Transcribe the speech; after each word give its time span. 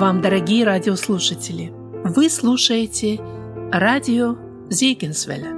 вам, 0.00 0.22
дорогие 0.22 0.64
радиослушатели! 0.64 1.74
Вы 2.04 2.30
слушаете 2.30 3.20
радио 3.70 4.34
Зейгенсвеля 4.70 5.52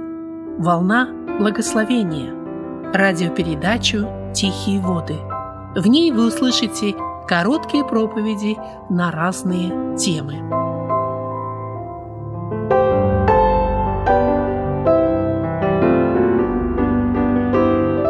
«Волна 0.59 1.07
благословения» 1.39 2.33
радиопередачу 2.93 4.05
«Тихие 4.35 4.81
воды». 4.81 5.15
В 5.77 5.87
ней 5.87 6.11
вы 6.11 6.27
услышите 6.27 6.93
короткие 7.25 7.85
проповеди 7.85 8.57
на 8.89 9.11
разные 9.11 9.97
темы. 9.97 10.41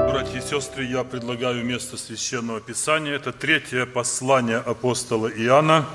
Братья 0.09 0.39
и 0.39 0.41
сестры, 0.41 0.85
я 0.85 1.03
предлагаю 1.03 1.63
место 1.63 1.95
Священного 1.95 2.59
Писания. 2.59 3.13
Это 3.13 3.31
третье 3.31 3.85
послание 3.85 4.57
апостола 4.57 5.27
Иоанна, 5.27 5.85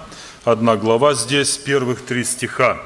одна 0.45 0.77
глава 0.77 1.15
здесь, 1.15 1.56
первых 1.56 2.02
три 2.02 2.24
стиха. 2.24 2.80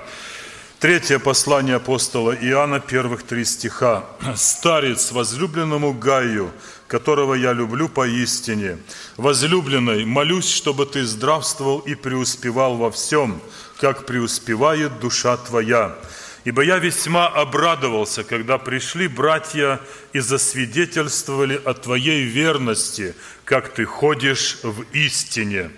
Третье 0.78 1.18
послание 1.18 1.76
апостола 1.76 2.32
Иоанна, 2.32 2.80
первых 2.80 3.22
три 3.22 3.44
стиха. 3.44 4.04
«Старец 4.34 5.12
возлюбленному 5.12 5.92
Гаю, 5.92 6.50
которого 6.88 7.34
я 7.34 7.52
люблю 7.52 7.88
поистине, 7.88 8.78
возлюбленной, 9.16 10.04
молюсь, 10.04 10.48
чтобы 10.48 10.86
ты 10.86 11.04
здравствовал 11.04 11.78
и 11.78 11.94
преуспевал 11.94 12.76
во 12.76 12.90
всем, 12.90 13.40
как 13.78 14.06
преуспевает 14.06 14.98
душа 14.98 15.36
твоя. 15.36 15.94
Ибо 16.44 16.62
я 16.62 16.78
весьма 16.78 17.28
обрадовался, 17.28 18.24
когда 18.24 18.58
пришли 18.58 19.06
братья 19.06 19.80
и 20.12 20.18
засвидетельствовали 20.18 21.60
о 21.64 21.74
твоей 21.74 22.24
верности, 22.24 23.14
как 23.44 23.72
ты 23.72 23.84
ходишь 23.84 24.58
в 24.64 24.82
истине». 24.92 25.70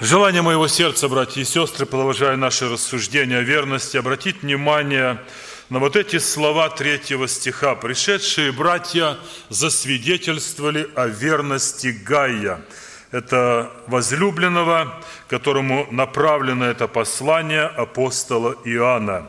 Желание 0.00 0.42
моего 0.42 0.66
сердца, 0.66 1.08
братья 1.08 1.40
и 1.40 1.44
сестры, 1.44 1.86
продолжая 1.86 2.34
наши 2.34 2.68
рассуждения 2.68 3.38
о 3.38 3.42
верности, 3.42 3.96
обратить 3.96 4.42
внимание 4.42 5.20
на 5.70 5.78
вот 5.78 5.94
эти 5.94 6.18
слова 6.18 6.68
третьего 6.68 7.28
стиха. 7.28 7.76
«Пришедшие 7.76 8.50
братья 8.50 9.16
засвидетельствовали 9.50 10.90
о 10.96 11.06
верности 11.06 11.96
Гая». 12.04 12.60
Это 13.12 13.70
возлюбленного, 13.86 15.00
которому 15.28 15.86
направлено 15.92 16.64
это 16.64 16.88
послание 16.88 17.66
апостола 17.66 18.56
Иоанна. 18.64 19.28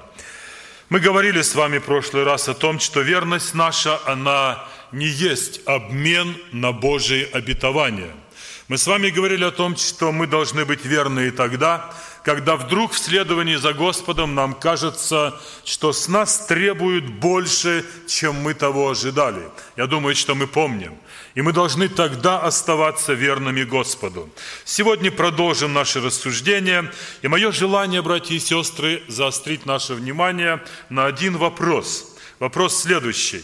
Мы 0.90 1.00
говорили 1.00 1.44
с 1.44 1.54
вами 1.54 1.78
в 1.78 1.84
прошлый 1.84 2.24
раз 2.24 2.50
о 2.50 2.56
том, 2.56 2.80
что 2.80 3.02
верность 3.02 3.54
наша, 3.54 4.00
она 4.08 4.66
не 4.92 5.06
есть 5.06 5.62
обмен 5.68 6.36
на 6.52 6.72
Божие 6.72 7.28
обетование– 7.28 8.16
мы 8.68 8.80
с 8.80 8.88
вами 8.88 9.12
говорили 9.12 9.44
о 9.44 9.52
том, 9.52 9.78
что 9.78 10.12
мы 10.12 10.26
должны 10.26 10.66
быть 10.66 10.86
верны 10.86 11.28
и 11.28 11.32
тогда, 11.32 11.94
когда 12.24 12.56
вдруг 12.56 12.94
в 12.94 12.98
следовании 12.98 13.58
за 13.58 13.74
Господом 13.74 14.34
нам 14.34 14.56
кажется, 14.56 15.40
что 15.64 15.94
с 15.94 16.08
нас 16.08 16.48
требуют 16.48 17.06
больше, 17.06 17.86
чем 18.08 18.36
мы 18.38 18.56
того 18.56 18.90
ожидали. 18.90 19.52
Я 19.78 19.86
думаю, 19.86 20.16
что 20.16 20.34
мы 20.34 20.48
помним. 20.48 20.98
И 21.36 21.44
мы 21.44 21.54
должны 21.54 21.90
тогда 21.90 22.40
оставаться 22.40 23.14
верными 23.14 23.64
Господу. 23.64 24.32
Сегодня 24.64 25.12
продолжим 25.12 25.74
наше 25.74 26.02
рассуждение. 26.02 26.92
И 27.22 27.28
мое 27.28 27.52
желание, 27.52 28.02
братья 28.02 28.34
и 28.34 28.40
сестры, 28.40 29.04
заострить 29.08 29.68
наше 29.68 29.94
внимание 29.94 30.64
на 30.90 31.06
один 31.06 31.38
вопрос. 31.38 32.16
Вопрос 32.40 32.82
следующий 32.82 33.44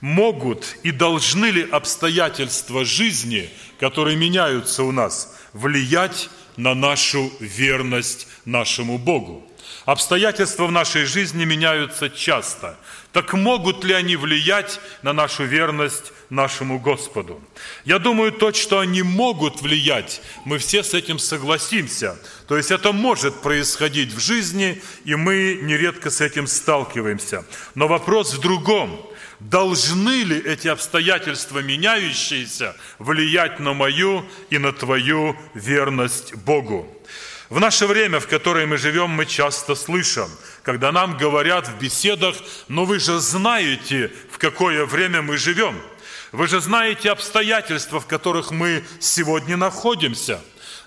могут 0.00 0.76
и 0.82 0.90
должны 0.90 1.46
ли 1.46 1.68
обстоятельства 1.70 2.84
жизни, 2.84 3.50
которые 3.78 4.16
меняются 4.16 4.82
у 4.82 4.92
нас, 4.92 5.36
влиять 5.52 6.30
на 6.56 6.74
нашу 6.74 7.30
верность 7.40 8.26
нашему 8.44 8.98
Богу? 8.98 9.46
Обстоятельства 9.86 10.66
в 10.66 10.72
нашей 10.72 11.04
жизни 11.04 11.44
меняются 11.44 12.10
часто. 12.10 12.76
Так 13.12 13.32
могут 13.32 13.82
ли 13.82 13.94
они 13.94 14.14
влиять 14.14 14.78
на 15.02 15.12
нашу 15.12 15.44
верность 15.44 16.12
нашему 16.28 16.78
Господу? 16.78 17.42
Я 17.84 17.98
думаю, 17.98 18.30
то, 18.30 18.52
что 18.52 18.78
они 18.78 19.02
могут 19.02 19.62
влиять, 19.62 20.20
мы 20.44 20.58
все 20.58 20.82
с 20.82 20.94
этим 20.94 21.18
согласимся. 21.18 22.16
То 22.46 22.56
есть 22.56 22.70
это 22.70 22.92
может 22.92 23.40
происходить 23.40 24.12
в 24.12 24.20
жизни, 24.20 24.80
и 25.04 25.14
мы 25.14 25.58
нередко 25.62 26.10
с 26.10 26.20
этим 26.20 26.46
сталкиваемся. 26.46 27.44
Но 27.74 27.88
вопрос 27.88 28.34
в 28.34 28.40
другом– 28.40 29.00
должны 29.40 30.22
ли 30.22 30.38
эти 30.38 30.68
обстоятельства 30.68 31.60
меняющиеся 31.60 32.76
влиять 32.98 33.58
на 33.58 33.72
мою 33.72 34.24
и 34.50 34.58
на 34.58 34.72
твою 34.72 35.36
верность 35.54 36.34
Богу? 36.34 36.86
В 37.48 37.58
наше 37.58 37.86
время, 37.86 38.20
в 38.20 38.28
которое 38.28 38.66
мы 38.66 38.76
живем, 38.76 39.10
мы 39.10 39.26
часто 39.26 39.74
слышим, 39.74 40.28
когда 40.62 40.92
нам 40.92 41.16
говорят 41.16 41.66
в 41.66 41.78
беседах, 41.78 42.36
но 42.68 42.84
вы 42.84 43.00
же 43.00 43.18
знаете, 43.18 44.12
в 44.30 44.38
какое 44.38 44.86
время 44.86 45.20
мы 45.20 45.36
живем. 45.36 45.76
Вы 46.30 46.46
же 46.46 46.60
знаете 46.60 47.10
обстоятельства, 47.10 47.98
в 47.98 48.06
которых 48.06 48.52
мы 48.52 48.84
сегодня 49.00 49.56
находимся. 49.56 50.40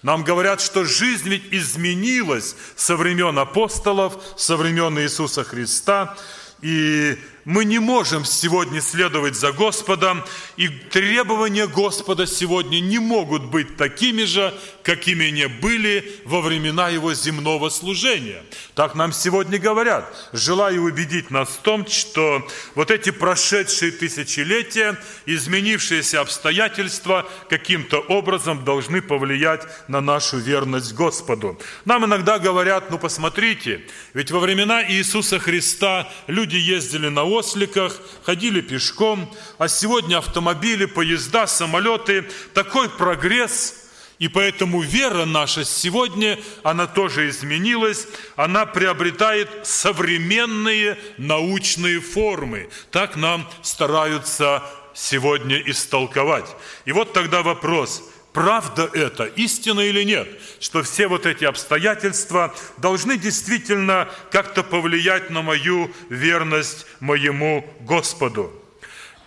Нам 0.03 0.23
говорят, 0.23 0.61
что 0.61 0.85
жизнь 0.85 1.27
ведь 1.27 1.51
изменилась 1.51 2.55
со 2.77 2.95
времен 2.95 3.37
апостолов, 3.37 4.23
со 4.37 4.55
времен 4.55 4.97
Иисуса 4.99 5.43
Христа. 5.43 6.15
И 6.61 7.17
мы 7.45 7.65
не 7.65 7.79
можем 7.79 8.25
сегодня 8.25 8.81
следовать 8.81 9.35
за 9.35 9.51
Господом, 9.51 10.23
и 10.55 10.67
требования 10.67 11.67
Господа 11.67 12.25
сегодня 12.25 12.79
не 12.79 12.99
могут 12.99 13.43
быть 13.45 13.75
такими 13.75 14.23
же, 14.23 14.53
какими 14.83 15.25
не 15.25 15.47
были 15.47 16.21
во 16.25 16.41
времена 16.41 16.89
Его 16.89 17.13
земного 17.13 17.69
служения. 17.69 18.43
Так 18.75 18.95
нам 18.95 19.11
сегодня 19.11 19.59
говорят. 19.59 20.13
Желаю 20.31 20.83
убедить 20.83 21.31
нас 21.31 21.49
в 21.49 21.61
том, 21.61 21.87
что 21.87 22.47
вот 22.75 22.91
эти 22.91 23.09
прошедшие 23.09 23.91
тысячелетия, 23.91 24.97
изменившиеся 25.25 26.21
обстоятельства 26.21 27.27
каким-то 27.49 27.99
образом 27.99 28.63
должны 28.63 29.01
повлиять 29.01 29.63
на 29.87 30.01
нашу 30.01 30.37
верность 30.37 30.93
Господу. 30.93 31.59
Нам 31.85 32.05
иногда 32.05 32.39
говорят, 32.39 32.89
ну 32.89 32.97
посмотрите, 32.97 33.81
ведь 34.13 34.31
во 34.31 34.39
времена 34.39 34.83
Иисуса 34.89 35.39
Христа 35.39 36.09
люди 36.27 36.57
ездили 36.57 37.09
на 37.09 37.23
осликах, 37.33 37.99
ходили 38.23 38.61
пешком, 38.61 39.33
а 39.57 39.67
сегодня 39.67 40.17
автомобили, 40.17 40.85
поезда, 40.85 41.47
самолеты, 41.47 42.25
такой 42.53 42.89
прогресс– 42.89 43.79
и 44.23 44.29
поэтому 44.29 44.81
вера 44.81 45.25
наша 45.25 45.65
сегодня, 45.65 46.39
она 46.63 46.87
тоже 46.87 47.27
изменилась, 47.27 48.07
она 48.37 48.65
приобретает 48.65 49.49
современные 49.63 50.97
научные 51.17 51.99
формы. 51.99 52.69
Так 52.89 53.17
нам 53.17 53.49
стараются 53.61 54.63
сегодня 54.93 55.57
истолковать. 55.69 56.45
И 56.85 56.93
вот 56.93 57.11
тогда 57.11 57.41
вопрос, 57.41 58.01
правда 58.33 58.89
это, 58.93 59.25
истина 59.25 59.81
или 59.81 60.03
нет, 60.03 60.27
что 60.59 60.83
все 60.83 61.07
вот 61.07 61.25
эти 61.25 61.45
обстоятельства 61.45 62.53
должны 62.77 63.17
действительно 63.17 64.09
как-то 64.31 64.63
повлиять 64.63 65.29
на 65.29 65.41
мою 65.41 65.91
верность 66.09 66.85
моему 66.99 67.65
Господу. 67.81 68.51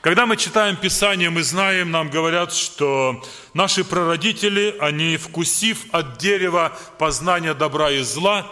Когда 0.02 0.26
мы 0.26 0.36
читаем 0.36 0.76
Писание, 0.76 1.30
мы 1.30 1.42
знаем, 1.42 1.90
нам 1.90 2.10
говорят, 2.10 2.52
что 2.52 3.24
наши 3.54 3.82
прародители, 3.82 4.76
они, 4.78 5.16
вкусив 5.16 5.78
от 5.90 6.18
дерева 6.18 6.76
познания 6.98 7.54
добра 7.54 7.90
и 7.90 8.02
зла, 8.02 8.46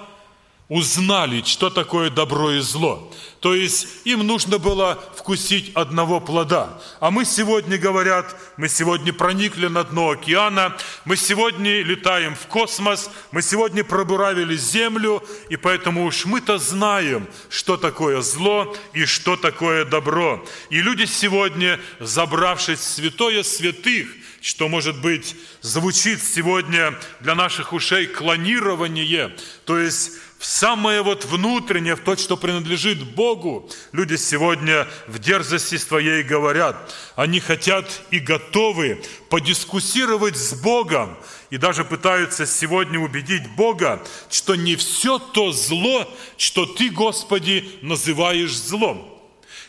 узнали, 0.69 1.43
что 1.43 1.69
такое 1.69 2.09
добро 2.11 2.53
и 2.53 2.61
зло. 2.61 3.13
То 3.41 3.55
есть 3.55 3.87
им 4.05 4.27
нужно 4.27 4.59
было 4.59 4.99
вкусить 5.15 5.73
одного 5.75 6.21
плода. 6.21 6.81
А 7.00 7.11
мы 7.11 7.27
сегодня, 7.27 7.77
говорят, 7.77 8.35
мы 8.56 8.71
сегодня 8.71 9.12
проникли 9.12 9.67
на 9.67 9.85
дно 9.85 10.11
океана, 10.11 10.75
мы 11.05 11.17
сегодня 11.17 11.83
летаем 11.83 12.35
в 12.35 12.47
космос, 12.47 13.11
мы 13.31 13.43
сегодня 13.43 13.85
пробуравили 13.85 14.56
землю, 14.56 15.23
и 15.50 15.56
поэтому 15.56 16.06
уж 16.06 16.25
мы-то 16.25 16.56
знаем, 16.56 17.29
что 17.50 17.77
такое 17.77 18.23
зло 18.23 18.75
и 18.94 19.05
что 19.05 19.37
такое 19.37 19.85
добро. 19.85 20.43
И 20.71 20.81
люди 20.81 21.05
сегодня, 21.05 21.79
забравшись 22.00 22.79
в 22.79 22.85
святое 22.85 23.43
святых, 23.43 24.09
что, 24.41 24.69
может 24.69 25.00
быть, 25.00 25.37
звучит 25.61 26.23
сегодня 26.23 26.99
для 27.21 27.35
наших 27.35 27.75
ушей 27.75 28.06
клонирование, 28.06 29.35
то 29.65 29.79
есть 29.79 30.12
самое 30.44 31.02
вот 31.02 31.25
внутреннее, 31.25 31.96
в 31.96 32.00
то, 32.00 32.17
что 32.17 32.37
принадлежит 32.37 33.02
Богу. 33.14 33.70
Люди 33.93 34.17
сегодня 34.17 34.87
в 35.06 35.19
дерзости 35.19 35.79
своей 35.79 36.23
говорят, 36.23 36.94
они 37.17 37.41
хотят 37.41 38.02
и 38.11 38.19
готовы 38.19 39.02
подискуссировать 39.31 40.37
с 40.37 40.52
Богом, 40.52 41.17
и 41.50 41.56
даже 41.56 41.85
пытаются 41.85 42.46
сегодня 42.46 42.99
убедить 43.00 43.49
Бога, 43.56 44.02
что 44.31 44.55
не 44.55 44.76
все 44.76 45.19
то 45.19 45.50
зло, 45.50 46.06
что 46.37 46.67
Ты, 46.67 46.90
Господи, 46.90 47.79
называешь 47.81 48.55
злом. 48.55 49.11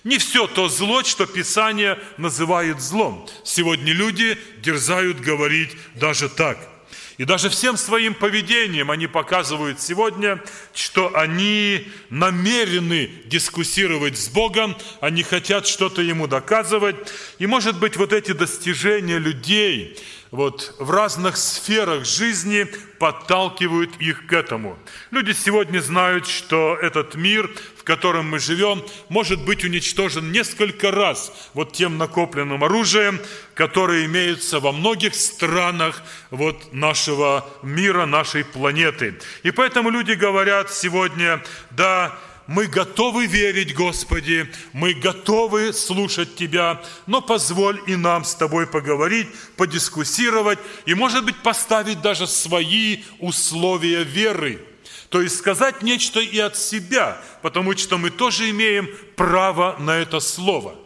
Не 0.03 0.17
все 0.17 0.45
то 0.45 0.67
зло, 0.67 1.03
что 1.03 1.25
Писание 1.25 1.97
называет 2.17 2.81
злом. 2.81 3.27
Сегодня 3.43 3.93
люди 3.93 4.37
дерзают 4.61 5.19
говорить 5.19 5.71
даже 5.95 6.27
так– 6.29 6.57
И 7.17 7.23
даже 7.23 7.49
всем 7.49 7.77
своим 7.77 8.13
поведением 8.13 8.91
они 8.91 9.07
показывают 9.07 9.79
сегодня, 9.79 10.41
что 10.73 11.15
они 11.15 11.87
намерены 12.09 13.09
дискуссировать 13.25 14.17
с 14.17 14.27
Богом, 14.27 14.75
они 14.99 15.23
хотят 15.23 15.65
что-то 15.65 16.01
Ему 16.01 16.27
доказывать. 16.27 16.95
И, 17.39 17.47
может 17.47 17.79
быть, 17.79 17.95
вот 17.95 18.11
эти 18.11 18.33
достижения 18.33 19.17
людей, 19.17 19.97
вот, 20.31 20.75
в 20.79 20.91
разных 20.91 21.37
сферах 21.37 22.05
жизни 22.05 22.67
подталкивают 22.99 23.97
их 23.97 24.27
к 24.27 24.33
этому. 24.33 24.77
Люди 25.11 25.31
сегодня 25.31 25.79
знают, 25.79 26.27
что 26.27 26.75
этот 26.81 27.15
мир, 27.15 27.49
в 27.77 27.83
котором 27.83 28.29
мы 28.29 28.39
живем, 28.39 28.83
может 29.09 29.43
быть 29.45 29.63
уничтожен 29.63 30.31
несколько 30.31 30.91
раз 30.91 31.31
вот 31.53 31.73
тем 31.73 31.97
накопленным 31.97 32.63
оружием, 32.63 33.19
которое 33.53 34.05
имеется 34.05 34.59
во 34.59 34.71
многих 34.71 35.15
странах 35.15 36.01
вот 36.31 36.73
нашего 36.73 37.47
мира, 37.61 38.05
нашей 38.05 38.43
планеты. 38.43 39.19
И 39.43 39.51
поэтому 39.51 39.89
люди 39.89 40.13
говорят 40.13 40.71
сегодня, 40.71 41.43
да, 41.71 42.17
мы 42.47 42.67
готовы 42.67 43.25
верить, 43.25 43.73
Господи, 43.73 44.49
мы 44.73 44.93
готовы 44.93 45.73
слушать 45.73 46.35
Тебя, 46.35 46.81
но 47.07 47.21
позволь 47.21 47.81
и 47.87 47.95
нам 47.95 48.23
с 48.23 48.35
Тобой 48.35 48.67
поговорить, 48.67 49.27
подискуссировать 49.57 50.59
и, 50.85 50.93
может 50.93 51.25
быть, 51.25 51.41
поставить 51.41 52.01
даже 52.01 52.27
свои 52.27 53.03
условия 53.19 54.03
веры. 54.03 54.63
То 55.09 55.21
есть 55.21 55.37
сказать 55.37 55.81
нечто 55.81 56.19
и 56.19 56.37
от 56.39 56.57
себя, 56.57 57.21
потому 57.41 57.75
что 57.77 57.97
мы 57.97 58.09
тоже 58.09 58.49
имеем 58.49 58.89
право 59.15 59.75
на 59.79 59.97
это 59.97 60.19
слово– 60.19 60.75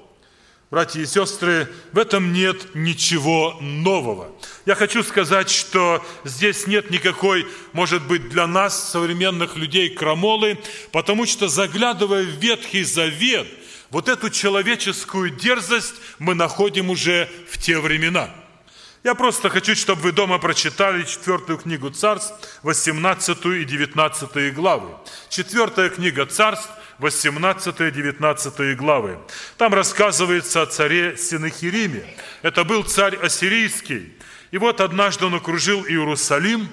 Братья 0.72 1.02
и 1.02 1.08
сестры, 1.08 1.68
в 1.94 1.98
этом 1.98 2.32
нет 2.32 2.76
ничего 2.76 3.58
нового. 3.60 4.32
Я 4.68 4.76
хочу 4.76 5.02
сказать, 5.02 5.50
что 5.50 6.06
здесь 6.26 6.68
нет 6.68 6.92
никакой, 6.92 7.48
может 7.74 8.04
быть, 8.04 8.30
для 8.30 8.46
нас, 8.46 8.92
современных 8.92 9.56
людей, 9.56 9.90
крамолы, 9.90 10.60
потому 10.92 11.26
что, 11.26 11.48
заглядывая 11.48 12.22
в 12.24 12.38
Ветхий 12.38 12.84
Завет, 12.84 13.48
вот 13.90 14.10
эту 14.10 14.30
человеческую 14.30 15.32
дерзость 15.32 15.96
мы 16.20 16.36
находим 16.36 16.92
уже 16.92 17.28
в 17.50 17.58
те 17.58 17.80
времена. 17.80 18.30
Я 19.04 19.16
просто 19.16 19.50
хочу, 19.50 19.76
чтобы 19.76 20.02
вы 20.02 20.12
дома 20.12 20.38
прочитали 20.38 21.04
четвертую 21.04 21.58
книгу 21.58 21.90
Царств, 21.90 22.36
18 22.62 23.46
и 23.46 23.66
19 23.66 24.54
главы. 24.54 24.90
Четвертая 25.30 25.90
книга 25.90 26.28
Царств, 26.28 26.70
18-19 27.00 28.76
главы. 28.76 29.18
Там 29.58 29.74
рассказывается 29.74 30.62
о 30.62 30.66
царе 30.66 31.18
Синахириме. 31.18 32.04
Это 32.42 32.64
был 32.64 32.84
царь 32.84 33.16
ассирийский. 33.16 34.14
И 34.52 34.58
вот 34.58 34.82
однажды 34.82 35.26
он 35.26 35.36
окружил 35.36 35.86
Иерусалим, 35.86 36.68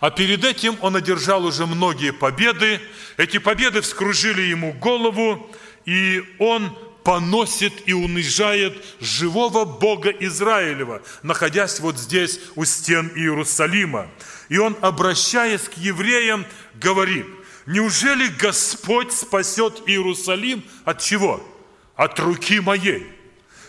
а 0.00 0.10
перед 0.10 0.44
этим 0.44 0.76
он 0.80 0.96
одержал 0.96 1.44
уже 1.44 1.66
многие 1.66 2.12
победы. 2.12 2.80
Эти 3.16 3.38
победы 3.38 3.80
вскружили 3.80 4.42
ему 4.42 4.72
голову, 4.72 5.50
и 5.84 6.24
он 6.38 6.76
поносит 7.04 7.72
и 7.86 7.92
унижает 7.92 8.82
живого 9.00 9.64
Бога 9.64 10.10
Израилева, 10.10 11.02
находясь 11.22 11.80
вот 11.80 11.98
здесь 11.98 12.40
у 12.56 12.64
стен 12.64 13.10
Иерусалима. 13.14 14.08
И 14.48 14.58
он, 14.58 14.76
обращаясь 14.80 15.62
к 15.62 15.74
евреям, 15.74 16.44
говорит– 16.74 17.26
Неужели 17.66 18.28
Господь 18.28 19.12
спасет 19.12 19.82
Иерусалим 19.86 20.64
от 20.84 21.00
чего? 21.02 21.46
От 21.94 22.18
руки 22.18 22.60
моей. 22.60 23.06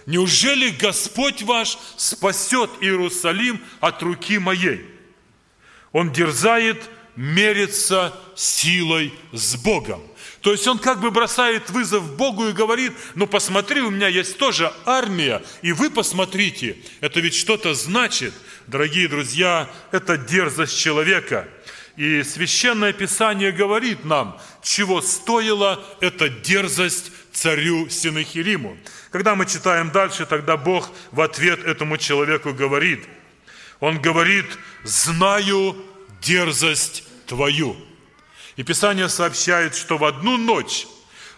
Неужели 0.06 0.70
Господь 0.70 1.42
ваш 1.44 1.78
спасет 1.98 2.70
Иерусалим 2.80 3.62
от 3.80 4.02
руки 4.02 4.40
моей? 4.40 4.86
Он 5.92 6.12
дерзает 6.12 6.90
мериться 7.16 8.18
силой 8.36 9.14
с 9.34 9.56
Богом. 9.58 10.02
То 10.40 10.54
есть 10.54 10.66
он 10.66 10.80
как 10.80 11.02
бы 11.02 11.12
бросает 11.12 11.70
вызов 11.70 12.16
Богу 12.16 12.48
и 12.48 12.54
говорит, 12.54 12.94
ну 13.14 13.28
посмотри, 13.28 13.82
у 13.82 13.92
меня 13.92 14.08
есть 14.08 14.38
тоже 14.38 14.74
армия, 14.86 15.44
и 15.62 15.72
вы 15.72 15.92
посмотрите, 15.92 16.78
это 17.00 17.20
ведь 17.20 17.36
что-то 17.36 17.76
значит. 17.76 18.34
Дорогие 18.66 19.08
друзья, 19.08 19.70
это 19.92 20.18
дерзость 20.18 20.80
человека– 20.80 21.48
и 21.98 22.24
Священное 22.24 22.94
Писание 22.94 23.52
говорит 23.52 24.06
нам, 24.06 24.40
чего 24.64 25.02
стоила 25.02 25.84
эта 26.00 26.30
дерзость 26.30 27.12
царю 27.34 27.90
Синахириму. 27.90 28.78
Когда 29.12 29.36
мы 29.36 29.46
читаем 29.46 29.92
дальше, 29.92 30.26
тогда 30.26 30.58
Бог 30.58 30.90
в 31.12 31.22
ответ 31.22 31.64
этому 31.66 31.98
человеку 31.98 32.54
говорит, 32.54 33.04
Он 33.80 34.02
говорит, 34.02 34.46
знаю 34.84 35.76
дерзость 36.22 37.04
твою. 37.26 37.76
И 38.56 38.64
Писание 38.64 39.10
сообщает, 39.10 39.76
что 39.76 39.98
в 39.98 40.06
одну 40.06 40.38
ночь 40.38 40.88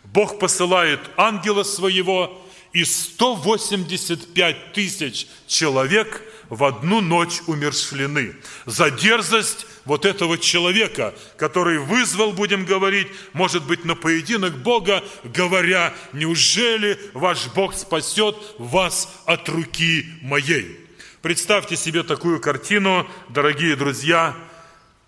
Бог 0.03 0.39
посылает 0.39 0.99
ангела 1.17 1.63
своего, 1.63 2.39
и 2.73 2.83
185 2.83 4.73
тысяч 4.73 5.27
человек 5.47 6.21
в 6.53 6.63
одну 6.65 7.01
ночь 7.01 7.41
умершлены 7.47 8.35
за 8.67 8.91
дерзость 8.91 9.65
вот 9.85 10.05
этого 10.05 10.37
человека, 10.37 11.15
который 11.35 11.79
вызвал, 11.79 12.31
будем 12.31 12.65
говорить, 12.65 13.07
может 13.33 13.65
быть, 13.65 13.85
на 13.85 13.95
поединок 13.95 14.55
Бога, 14.59 15.03
говоря, 15.23 15.93
неужели 16.13 16.99
ваш 17.13 17.47
Бог 17.55 17.73
спасет 17.73 18.37
вас 18.59 19.11
от 19.25 19.49
руки 19.49 20.05
моей? 20.21 20.79
Представьте 21.23 21.75
себе 21.75 22.03
такую 22.03 22.39
картину, 22.39 23.07
дорогие 23.29 23.75
друзья, 23.75 24.35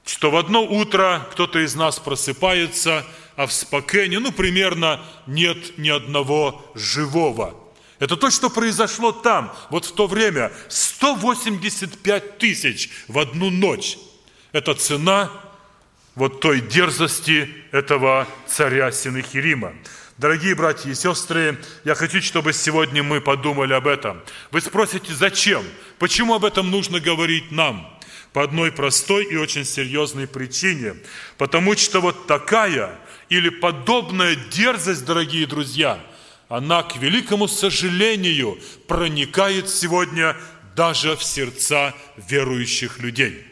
что 0.04 0.32
в 0.32 0.38
одно 0.38 0.64
утро 0.64 1.28
кто-то 1.32 1.60
из 1.60 1.76
нас 1.76 2.00
просыпается, 2.00 3.06
а 3.36 3.46
в 3.46 3.54
Спокене, 3.54 4.18
ну, 4.18 4.32
примерно 4.32 5.06
нет 5.28 5.78
ни 5.78 5.90
одного 5.90 6.66
живого– 6.74 7.56
это 8.00 8.18
то, 8.18 8.30
что 8.30 8.50
произошло 8.50 9.12
там, 9.12 9.56
вот 9.70 9.86
в 9.86 9.94
то 9.94 10.08
время. 10.08 10.52
185 10.70 12.38
тысяч 12.38 12.90
в 13.08 13.18
одну 13.20 13.50
ночь. 13.50 13.98
Это 14.52 14.74
цена 14.74 15.32
вот 16.16 16.40
той 16.42 16.62
дерзости 16.62 17.50
этого 17.72 18.28
царя 18.48 18.92
Синахирима. 18.92 19.74
Дорогие 20.18 20.56
братья 20.56 20.90
и 20.90 20.96
сестры, 20.96 21.60
я 21.84 21.94
хочу, 21.94 22.22
чтобы 22.22 22.54
сегодня 22.54 23.04
мы 23.04 23.20
подумали 23.20 23.74
об 23.74 23.86
этом. 23.86 24.22
Вы 24.50 24.62
спросите, 24.62 25.14
зачем? 25.14 25.64
Почему 26.00 26.36
об 26.36 26.46
этом 26.46 26.72
нужно 26.72 27.02
говорить 27.02 27.52
нам? 27.52 27.92
По 28.32 28.44
одной 28.44 28.72
простой 28.72 29.26
и 29.26 29.36
очень 29.36 29.66
серьезной 29.66 30.28
причине. 30.28 30.96
Потому 31.38 31.76
что 31.76 32.00
вот 32.00 32.28
такая 32.28 32.98
или 33.28 33.50
подобная 33.50 34.36
дерзость, 34.36 35.04
дорогие 35.04 35.48
друзья, 35.48 36.00
она, 36.48 36.84
к 36.84 36.98
великому 36.98 37.48
сожалению, 37.48 38.60
проникает 38.88 39.70
сегодня 39.70 40.36
даже 40.76 41.16
в 41.16 41.24
сердца 41.24 41.94
верующих 42.18 43.00
людей. 43.00 43.44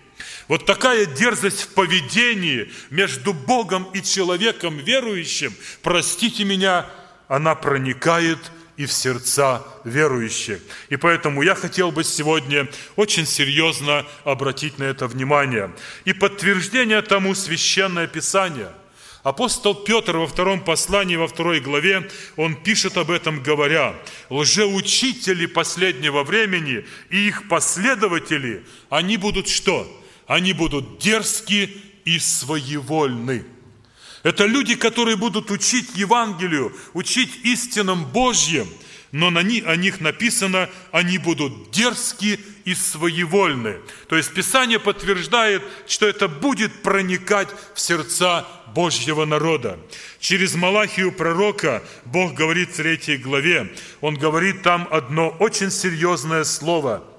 Вот 0.48 0.66
такая 0.66 1.06
дерзость 1.06 1.64
в 1.64 1.68
поведении 1.70 2.72
между 2.90 3.34
Богом 3.34 3.88
и 3.94 4.04
человеком 4.04 4.78
верующим, 4.78 5.54
простите 5.82 6.44
меня, 6.44 6.86
она 7.28 7.56
проникает 7.56 8.40
и 8.76 8.86
в 8.86 8.92
сердца 8.92 9.64
верующих. 9.84 10.60
И 10.90 10.98
поэтому 10.98 11.44
я 11.44 11.56
хотел 11.56 11.92
бы 11.92 12.04
сегодня 12.04 12.68
очень 12.96 13.26
серьезно 13.26 14.06
обратить 14.24 14.80
на 14.80 14.84
это 14.84 15.08
внимание. 15.08 15.72
И 16.06 16.14
подтверждение 16.14 17.02
тому 17.02 17.34
Священное 17.36 18.08
Писание– 18.08 18.72
Апостол 19.24 19.74
Петр 19.74 20.18
во 20.18 20.28
втором 20.28 20.62
послании, 20.62 21.16
во 21.16 21.28
второй 21.28 21.60
главе, 21.62 22.10
он 22.36 22.56
пишет 22.56 22.98
об 22.98 23.10
этом, 23.10 23.42
говоря, 23.42 23.96
лжеучители 24.30 25.46
последнего 25.46 26.24
времени 26.24 26.86
и 27.10 27.28
их 27.28 27.48
последователи, 27.48 28.66
они 28.90 29.18
будут 29.18 29.48
что? 29.48 29.88
они 30.28 30.54
будут 30.54 31.00
дерзки 31.00 31.70
и 32.06 32.20
своевольны. 32.20 33.46
Это 34.24 34.46
люди, 34.46 34.76
которые 34.76 35.18
будут 35.18 35.52
учить 35.52 35.90
Евангелию, 35.96 36.76
учить 36.94 37.32
истинам 37.44 38.06
Божьим, 38.06 38.68
но 39.12 39.30
на 39.30 39.44
них, 39.44 39.68
о 39.68 39.76
них 39.76 40.00
написано, 40.00 40.70
они 40.92 41.18
будут 41.18 41.72
дерзки 41.72 42.40
и 42.66 42.76
своевольны. 42.76 43.78
То 44.08 44.16
есть 44.16 44.34
Писание 44.34 44.80
подтверждает, 44.80 45.64
что 45.88 46.06
это 46.08 46.28
будет 46.28 46.82
проникать 46.82 47.50
в 47.74 47.80
сердца 47.80 48.48
Божьего 48.74 49.26
народа. 49.26 49.80
Через 50.20 50.56
Малахию 50.56 51.12
пророка 51.12 51.84
Бог 52.06 52.34
говорит 52.34 52.72
в 52.72 52.78
третьей 52.78 53.18
главе, 53.18 53.74
Он 54.02 54.16
говорит 54.16 54.64
там 54.64 54.88
одно 54.92 55.30
очень 55.40 55.72
серьезное 55.72 56.44
слово– 56.44 57.04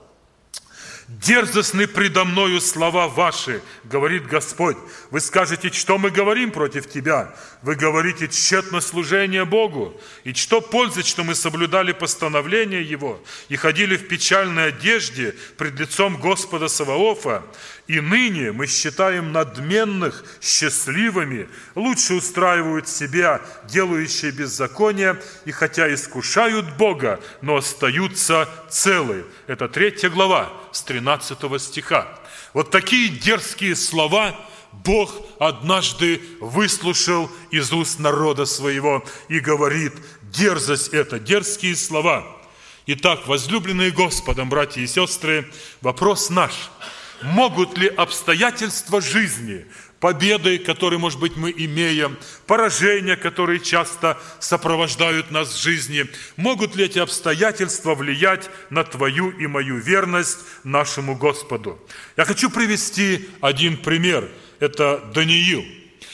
Дерзостны 1.07 1.87
предо 1.87 2.25
мною 2.25 2.63
слова 2.63 3.09
ваши, 3.09 3.61
говорит 3.85 4.27
Господь. 4.27 4.79
Вы 5.11 5.21
скажете, 5.21 5.71
что 5.71 5.99
мы 5.99 6.11
говорим 6.11 6.51
против 6.51 6.89
тебя? 6.89 7.35
Вы 7.61 7.75
говорите, 7.75 8.27
тщетно 8.27 8.81
служение 8.81 9.45
Богу. 9.45 10.01
И 10.25 10.33
что 10.33 10.63
пользы, 10.63 11.03
что 11.03 11.23
мы 11.23 11.35
соблюдали 11.35 11.93
постановление 11.93 12.83
Его 12.83 13.23
и 13.51 13.57
ходили 13.57 13.99
в 13.99 14.09
печальной 14.09 14.69
одежде 14.69 15.35
пред 15.59 15.79
лицом 15.79 16.17
Господа 16.17 16.69
Саваофа? 16.69 17.43
И 17.87 18.01
ныне 18.01 18.53
мы 18.53 18.67
считаем 18.67 19.31
надменных 19.31 20.25
счастливыми, 20.41 21.51
лучше 21.75 22.15
устраивают 22.15 22.89
себя, 22.89 23.43
делающие 23.65 24.31
беззаконие, 24.31 25.21
и 25.45 25.53
хотя 25.53 25.93
искушают 25.93 26.79
Бога, 26.79 27.21
но 27.43 27.57
остаются 27.57 28.49
целы. 28.71 29.27
Это 29.47 29.69
третья 29.69 30.09
глава 30.09 30.64
с 30.75 30.83
13 30.83 31.39
стиха. 31.61 32.09
Вот 32.53 32.71
такие 32.71 33.09
дерзкие 33.09 33.77
слова 33.77 34.35
Бог 34.73 35.15
однажды 35.39 36.21
выслушал 36.41 37.31
из 37.51 37.73
уст 37.73 37.99
народа 37.99 38.45
своего 38.45 39.05
и 39.29 39.41
говорит, 39.41 39.93
дерзость 40.23 40.89
это, 40.89 41.19
дерзкие 41.19 41.77
слова. 41.77 42.27
Итак, 42.87 43.27
возлюбленные 43.27 43.93
Господом, 43.93 44.49
братья 44.49 44.81
и 44.81 44.87
сестры, 44.87 45.51
вопрос 45.81 46.31
наш– 46.31 46.53
могут 47.23 47.79
ли 47.79 47.89
обстоятельства 47.89 49.01
жизни, 49.01 49.67
победы, 50.05 50.59
которые, 50.59 50.99
может 50.99 51.19
быть, 51.19 51.35
мы 51.35 51.51
имеем, 51.51 52.19
поражения, 52.47 53.17
которые 53.17 53.59
часто 53.59 54.19
сопровождают 54.39 55.31
нас 55.31 55.55
в 55.55 55.59
жизни, 55.59 56.05
могут 56.37 56.77
ли 56.77 56.85
эти 56.85 56.99
обстоятельства 56.99 57.95
влиять 57.95 58.51
на 58.69 58.85
твою 58.85 59.31
и 59.31 59.47
мою 59.47 59.79
верность 59.79 60.41
нашему 60.63 61.17
Господу? 61.17 61.79
Я 62.19 62.27
хочу 62.27 62.51
привести 62.51 63.31
один 63.41 63.79
пример. 63.79 64.29
Это 64.61 65.03
Даниил. 65.15 65.65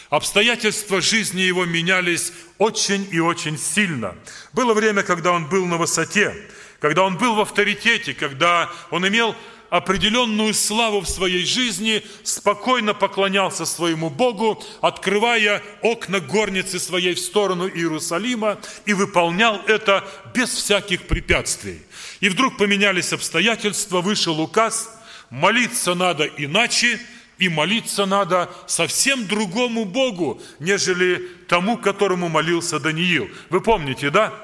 Обстоятельства 0.09 1.01
жизни 1.01 1.41
его 1.41 1.65
менялись 1.65 2.33
очень 2.59 3.09
и 3.11 3.19
очень 3.19 3.59
сильно. 3.59 4.15
Было 4.53 4.73
время, 4.73 5.03
когда 5.03 5.33
он 5.33 5.49
был 5.49 5.67
на 5.67 5.79
высоте, 5.79 6.33
когда 6.79 7.03
он 7.03 7.19
был 7.19 7.35
в 7.35 7.41
авторитете, 7.41 8.15
когда 8.15 8.71
он 8.93 9.09
имел 9.09 9.35
определенную 9.71 10.53
славу 10.53 11.01
в 11.01 11.09
своей 11.09 11.45
жизни, 11.45 12.03
спокойно 12.25 12.93
поклонялся 12.93 13.65
своему 13.65 14.11
Богу, 14.11 14.63
открывая 14.81 15.63
окна 15.81 16.21
горницы 16.21 16.79
своей 16.79 17.15
в 17.15 17.21
сторону 17.21 17.69
Иерусалима 17.69 18.61
и 18.85 18.93
выполнял 18.93 19.61
это 19.67 20.05
без 20.35 20.51
всяких 20.51 21.07
препятствий. 21.07 21.83
И 22.19 22.29
вдруг 22.29 22.57
поменялись 22.57 23.13
обстоятельства, 23.13 24.01
вышел 24.01 24.41
указ, 24.41 24.91
молиться 25.31 25.95
надо 25.95 26.27
иначе, 26.27 27.01
и 27.39 27.49
молиться 27.49 28.05
надо 28.05 28.51
совсем 28.67 29.27
другому 29.27 29.87
Богу, 29.87 30.43
нежели 30.59 31.27
тому, 31.49 31.79
которому 31.79 32.29
молился 32.29 32.79
Даниил. 32.79 33.31
Вы 33.49 33.63
помните, 33.63 34.11
да? 34.11 34.35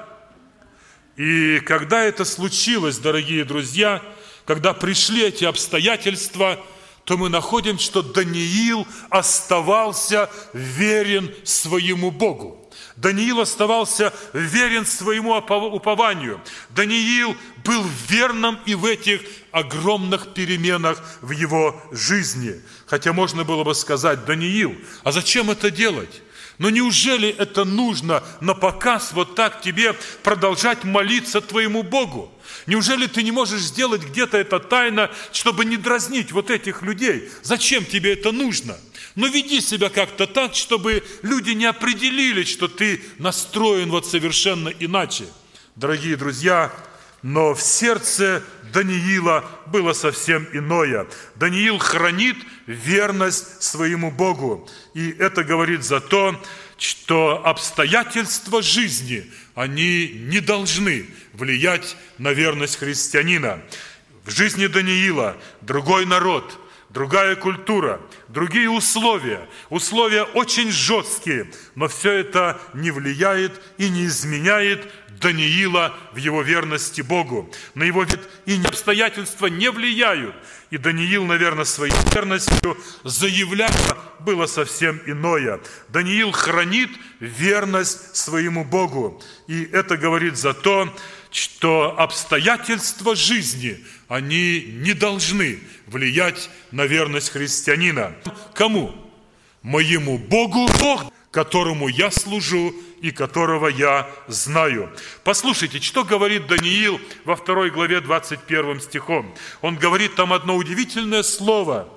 И 1.15 1.59
когда 1.59 2.03
это 2.03 2.25
случилось, 2.25 2.97
дорогие 2.97 3.45
друзья, 3.45 4.01
когда 4.47 4.73
пришли 4.73 5.23
эти 5.23 5.43
обстоятельства, 5.43 6.57
то 7.03 7.17
мы 7.17 7.29
находим, 7.29 7.77
что 7.77 8.01
Даниил 8.01 8.87
оставался 9.09 10.29
верен 10.53 11.33
своему 11.43 12.11
Богу. 12.11 12.69
Даниил 12.95 13.41
оставался 13.41 14.13
верен 14.33 14.85
своему 14.85 15.35
упованию. 15.35 16.41
Даниил 16.69 17.35
был 17.63 17.85
верным 18.07 18.57
и 18.65 18.73
в 18.73 18.85
этих 18.85 19.21
огромных 19.51 20.33
переменах 20.33 21.01
в 21.21 21.31
его 21.31 21.79
жизни. 21.91 22.61
Хотя 22.87 23.11
можно 23.11 23.43
было 23.43 23.63
бы 23.65 23.75
сказать, 23.75 24.25
Даниил, 24.25 24.75
а 25.03 25.11
зачем 25.11 25.51
это 25.51 25.69
делать? 25.69 26.21
Но 26.57 26.69
неужели 26.69 27.29
это 27.29 27.65
нужно 27.65 28.23
на 28.39 28.55
показ 28.55 29.11
вот 29.11 29.35
так 29.35 29.61
тебе 29.61 29.93
продолжать 30.23 30.85
молиться 30.85 31.41
твоему 31.41 31.83
Богу? 31.83 32.31
Неужели 32.65 33.07
ты 33.07 33.23
не 33.23 33.31
можешь 33.31 33.61
сделать 33.61 34.03
где-то 34.03 34.37
это 34.37 34.59
тайно, 34.59 35.11
чтобы 35.31 35.65
не 35.65 35.77
дразнить 35.77 36.31
вот 36.31 36.49
этих 36.49 36.81
людей? 36.81 37.29
Зачем 37.43 37.85
тебе 37.85 38.13
это 38.13 38.31
нужно? 38.31 38.77
Но 39.15 39.27
веди 39.27 39.61
себя 39.61 39.89
как-то 39.89 40.27
так, 40.27 40.55
чтобы 40.55 41.03
люди 41.21 41.51
не 41.51 41.65
определили, 41.65 42.43
что 42.43 42.67
ты 42.67 43.01
настроен 43.17 43.89
вот 43.89 44.05
совершенно 44.05 44.69
иначе. 44.69 45.25
Дорогие 45.75 46.15
друзья, 46.15 46.71
но 47.23 47.53
в 47.53 47.61
сердце 47.61 48.43
Даниила 48.73 49.43
было 49.67 49.93
совсем 49.93 50.47
иное. 50.53 51.07
Даниил 51.35 51.77
хранит 51.77 52.37
верность 52.67 53.63
своему 53.63 54.11
Богу. 54.11 54.69
И 54.93 55.09
это 55.17 55.43
говорит 55.43 55.83
за 55.83 55.99
то, 55.99 56.39
что 56.77 57.41
обстоятельства 57.43 58.61
жизни, 58.61 59.31
они 59.55 60.09
не 60.09 60.39
должны 60.39 61.07
влиять 61.37 61.95
на 62.17 62.33
верность 62.33 62.77
христианина. 62.77 63.61
В 64.25 64.31
жизни 64.31 64.67
Даниила 64.67 65.37
другой 65.61 66.05
народ, 66.05 66.59
другая 66.89 67.35
культура, 67.35 68.01
другие 68.27 68.69
условия. 68.69 69.47
Условия 69.69 70.23
очень 70.23 70.71
жесткие, 70.71 71.49
но 71.75 71.87
все 71.87 72.11
это 72.11 72.59
не 72.73 72.91
влияет 72.91 73.61
и 73.77 73.89
не 73.89 74.05
изменяет 74.05 74.91
Даниила 75.21 75.95
в 76.13 76.17
его 76.17 76.41
верности 76.41 77.01
Богу. 77.01 77.49
На 77.73 77.83
его 77.83 78.03
вид 78.03 78.19
и 78.45 78.59
обстоятельства 78.63 79.47
не 79.47 79.71
влияют. 79.71 80.35
И 80.69 80.77
Даниил, 80.77 81.23
наверное, 81.25 81.65
своей 81.65 81.93
верностью 82.13 82.77
заявляя 83.03 83.71
было 84.19 84.45
совсем 84.47 85.01
иное. 85.05 85.59
Даниил 85.89 86.31
хранит 86.31 86.89
верность 87.19 88.15
своему 88.15 88.63
Богу. 88.65 89.21
И 89.47 89.63
это 89.63 89.97
говорит 89.97 90.37
за 90.37 90.53
то, 90.53 90.93
что 91.37 91.93
обстоятельства 91.99 93.15
жизни, 93.15 93.83
они 94.07 94.61
не 94.61 94.93
должны 94.93 95.59
влиять 95.85 96.49
на 96.71 96.87
верность 96.87 97.29
христианина. 97.29 98.15
Кому? 98.55 98.91
Моему 99.61 100.17
Богу, 100.17 100.67
Бог, 100.79 101.13
которому 101.29 101.89
я 101.89 102.09
служу 102.09 102.73
и 103.01 103.11
которого 103.11 103.67
я 103.67 104.09
знаю. 104.27 104.91
Послушайте, 105.23 105.79
что 105.79 106.03
говорит 106.03 106.47
Даниил 106.47 106.99
во 107.23 107.35
второй 107.35 107.69
главе 107.69 108.01
21 108.01 108.81
стихом. 108.81 109.35
Он 109.61 109.75
говорит 109.75 110.15
там 110.15 110.33
одно 110.33 110.55
удивительное 110.55 111.21
слово. 111.21 111.87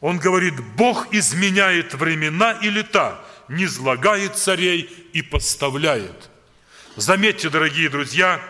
Он 0.00 0.18
говорит, 0.18 0.54
Бог 0.76 1.12
изменяет 1.12 1.94
времена 1.94 2.52
и 2.52 2.70
лета, 2.70 3.20
не 3.48 3.66
злагает 3.66 4.36
царей 4.36 4.82
и 5.12 5.22
поставляет. 5.22 6.30
Заметьте, 6.96 7.48
дорогие 7.50 7.88
друзья, 7.88 8.40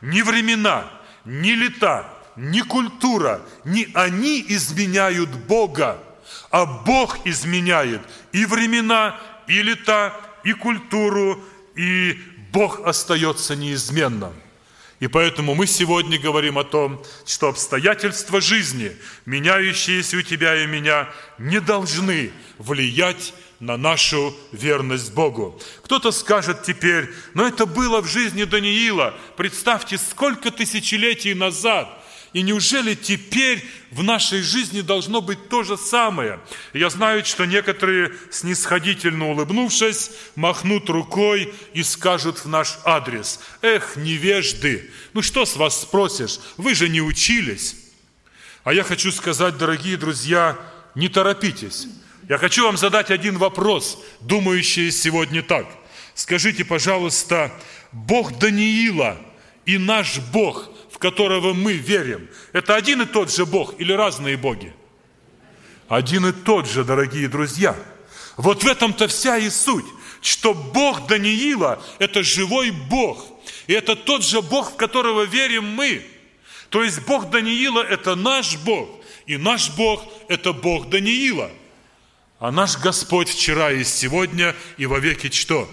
ни 0.00 0.22
времена, 0.22 0.90
ни 1.24 1.52
лета, 1.52 2.06
ни 2.36 2.60
культура, 2.60 3.40
ни 3.64 3.88
они 3.94 4.44
изменяют 4.48 5.30
Бога, 5.30 5.98
а 6.50 6.64
Бог 6.64 7.26
изменяет 7.26 8.00
и 8.32 8.44
времена, 8.46 9.18
и 9.46 9.62
лета, 9.62 10.14
и 10.44 10.52
культуру, 10.52 11.42
и 11.76 12.18
Бог 12.52 12.80
остается 12.86 13.56
неизменным. 13.56 14.32
И 15.00 15.06
поэтому 15.06 15.54
мы 15.54 15.66
сегодня 15.66 16.18
говорим 16.18 16.58
о 16.58 16.64
том, 16.64 17.02
что 17.24 17.48
обстоятельства 17.48 18.40
жизни, 18.40 18.92
меняющиеся 19.24 20.18
у 20.18 20.22
тебя 20.22 20.62
и 20.62 20.66
меня, 20.66 21.08
не 21.38 21.58
должны 21.58 22.32
влиять 22.58 23.32
на 23.60 23.76
нашу 23.76 24.34
верность 24.52 25.12
Богу. 25.12 25.60
Кто-то 25.82 26.10
скажет 26.10 26.62
теперь, 26.64 27.10
но 27.34 27.46
это 27.46 27.66
было 27.66 28.00
в 28.00 28.08
жизни 28.08 28.44
Даниила. 28.44 29.14
Представьте, 29.36 29.98
сколько 29.98 30.50
тысячелетий 30.50 31.34
назад– 31.34 31.96
и 32.32 32.42
неужели 32.42 32.94
теперь 32.94 33.64
в 33.90 34.04
нашей 34.04 34.42
жизни 34.42 34.82
должно 34.82 35.20
быть 35.20 35.48
то 35.48 35.64
же 35.64 35.76
самое? 35.76 36.38
Я 36.72 36.88
знаю, 36.88 37.24
что 37.24 37.44
некоторые, 37.44 38.12
снисходительно 38.30 39.30
улыбнувшись, 39.30 40.12
махнут 40.36 40.88
рукой 40.88 41.52
и 41.74 41.82
скажут 41.82 42.38
в 42.38 42.48
наш 42.48 42.78
адрес, 42.84 43.40
«Эх, 43.62 43.96
невежды, 43.96 44.90
ну 45.12 45.22
что 45.22 45.44
с 45.44 45.56
вас 45.56 45.82
спросишь, 45.82 46.38
вы 46.56 46.74
же 46.74 46.88
не 46.88 47.00
учились». 47.00 47.76
А 48.62 48.74
я 48.74 48.84
хочу 48.84 49.10
сказать, 49.10 49.58
дорогие 49.58 49.96
друзья, 49.96 50.56
не 50.94 51.08
торопитесь. 51.08 51.88
Я 52.30 52.38
хочу 52.38 52.64
вам 52.64 52.78
задать 52.78 53.10
один 53.10 53.36
вопрос, 53.36 53.98
думающий 54.20 54.90
сегодня 54.90 55.42
так. 55.42 55.66
Скажите, 56.14 56.64
пожалуйста, 56.64 57.52
Бог 57.92 58.38
Даниила 58.38 59.18
и 59.66 59.76
наш 59.76 60.20
Бог– 60.32 60.70
которого 61.00 61.54
мы 61.54 61.72
верим, 61.72 62.28
это 62.52 62.76
один 62.76 63.02
и 63.02 63.06
тот 63.06 63.32
же 63.32 63.46
Бог 63.46 63.74
или 63.80 63.92
разные 63.92 64.36
боги? 64.36 64.72
Один 65.88 66.26
и 66.26 66.32
тот 66.32 66.68
же, 66.68 66.84
дорогие 66.84 67.26
друзья. 67.26 67.74
Вот 68.36 68.62
в 68.62 68.68
этом-то 68.68 69.08
вся 69.08 69.38
и 69.38 69.48
суть, 69.48 69.86
что 70.20 70.54
Бог 70.54 71.06
Даниила– 71.06 71.82
это 71.98 72.22
живой 72.22 72.70
Бог. 72.70 73.26
И 73.66 73.72
это 73.72 73.96
тот 73.96 74.22
же 74.22 74.42
Бог, 74.42 74.74
в 74.74 74.76
которого 74.76 75.22
верим 75.22 75.64
мы. 75.64 76.06
То 76.68 76.84
есть 76.84 77.00
Бог 77.06 77.30
Даниила– 77.30 77.82
это 77.90 78.14
наш 78.14 78.56
Бог, 78.58 78.88
и 79.26 79.36
наш 79.36 79.70
Бог– 79.70 80.04
это 80.28 80.52
Бог 80.52 80.90
Даниила. 80.90 81.50
А 82.40 82.50
наш 82.50 82.78
Господь 82.78 83.28
вчера 83.28 83.70
и 83.70 83.84
сегодня, 83.84 84.56
и 84.78 84.86
во 84.86 84.98
веки 84.98 85.30
что? 85.30 85.68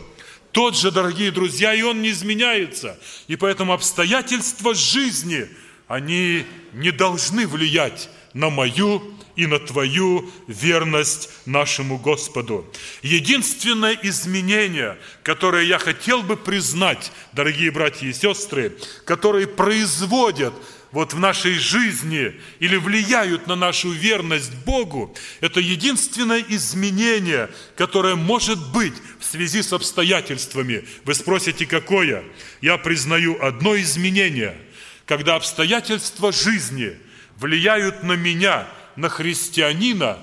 Тот 0.52 0.76
же, 0.76 0.92
дорогие 0.92 1.32
друзья, 1.32 1.74
и 1.74 1.82
Он 1.82 2.02
не 2.02 2.10
изменяется. 2.10 3.00
И 3.28 3.38
поэтому 3.38 3.72
обстоятельства 3.72 4.76
жизни, 4.76 5.48
они 5.88 6.46
не 6.74 6.92
должны 6.92 7.48
влиять 7.48 8.10
на 8.34 8.50
мою 8.50 9.02
и 9.38 9.46
на 9.48 9.60
Твою 9.60 10.30
верность 10.48 11.30
нашему 11.46 11.98
Господу. 11.98 12.70
Единственное 13.02 13.98
изменение, 14.04 14.98
которое 15.24 15.64
я 15.64 15.80
хотел 15.80 16.22
бы 16.22 16.36
признать, 16.36 17.14
дорогие 17.32 17.72
братья 17.72 18.08
и 18.08 18.14
сестры, 18.14 18.78
которые 19.06 19.48
производят 19.48 20.54
вот 20.98 21.14
в 21.14 21.20
нашей 21.20 21.54
жизни 21.54 22.34
или 22.60 22.76
влияют 22.76 23.46
на 23.46 23.56
нашу 23.56 23.92
верность 23.92 24.54
Богу, 24.66 25.16
это 25.42 25.60
единственное 25.60 26.44
изменение, 26.50 27.50
которое 27.76 28.16
может 28.16 28.72
быть 28.72 28.96
в 29.20 29.24
связи 29.24 29.62
с 29.62 29.74
обстоятельствами. 29.74 30.88
Вы 31.06 31.14
спросите, 31.14 31.68
какое? 31.68 32.24
Я 32.62 32.80
признаю 32.80 33.40
одно 33.40 33.78
изменение, 33.78 34.58
когда 35.06 35.36
обстоятельства 35.36 36.32
жизни 36.32 36.98
влияют 37.38 38.02
на 38.02 38.14
меня– 38.14 38.68
на 38.98 39.10
христианина, 39.10 40.18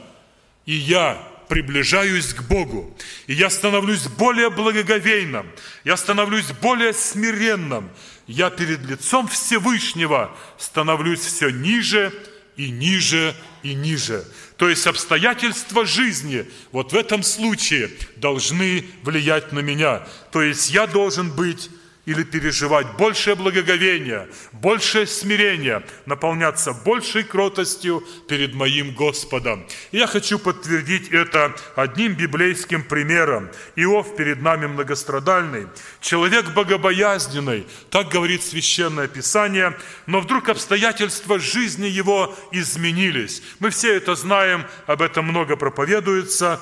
и 0.66 0.74
я 0.74 1.16
приближаюсь 1.48 2.34
к 2.34 2.42
Богу, 2.42 2.94
и 3.26 3.32
я 3.32 3.48
становлюсь 3.48 4.08
более 4.08 4.50
благоговейным, 4.50 5.46
я 5.84 5.96
становлюсь 5.96 6.50
более 6.60 6.92
смиренным, 6.92 7.88
я 8.26 8.50
перед 8.50 8.84
лицом 8.86 9.28
Всевышнего 9.28 10.34
становлюсь 10.58 11.20
все 11.20 11.50
ниже 11.50 12.12
и 12.56 12.70
ниже 12.70 13.34
и 13.62 13.74
ниже. 13.74 14.24
То 14.56 14.68
есть 14.68 14.86
обстоятельства 14.86 15.84
жизни 15.84 16.46
вот 16.70 16.92
в 16.92 16.96
этом 16.96 17.22
случае 17.22 17.90
должны 18.16 18.86
влиять 19.02 19.52
на 19.52 19.60
меня. 19.60 20.06
То 20.30 20.42
есть 20.42 20.70
я 20.70 20.86
должен 20.86 21.30
быть 21.30 21.70
или 22.06 22.22
переживать 22.22 22.96
большее 22.96 23.34
благоговение, 23.34 24.28
большее 24.52 25.06
смирение, 25.06 25.84
наполняться 26.06 26.72
большей 26.72 27.24
кротостью 27.24 28.04
перед 28.28 28.54
моим 28.54 28.94
Господом. 28.94 29.66
И 29.90 29.98
я 29.98 30.06
хочу 30.06 30.38
подтвердить 30.38 31.08
это 31.08 31.54
одним 31.76 32.14
библейским 32.14 32.82
примером. 32.82 33.50
Иов 33.76 34.16
перед 34.16 34.42
нами 34.42 34.66
многострадальный, 34.66 35.66
человек 36.00 36.50
богобоязненный, 36.50 37.66
так 37.90 38.08
говорит 38.08 38.42
Священное 38.42 39.08
Писание, 39.08 39.76
но 40.06 40.20
вдруг 40.20 40.48
обстоятельства 40.48 41.38
жизни 41.38 41.86
его 41.86 42.34
изменились. 42.52 43.42
Мы 43.58 43.70
все 43.70 43.94
это 43.94 44.14
знаем, 44.14 44.66
об 44.86 45.02
этом 45.02 45.24
много 45.24 45.56
проповедуется. 45.56 46.60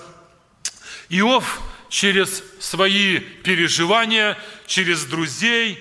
Иов 1.08 1.60
через 1.92 2.42
свои 2.58 3.18
переживания, 3.18 4.38
через 4.66 5.04
друзей, 5.04 5.78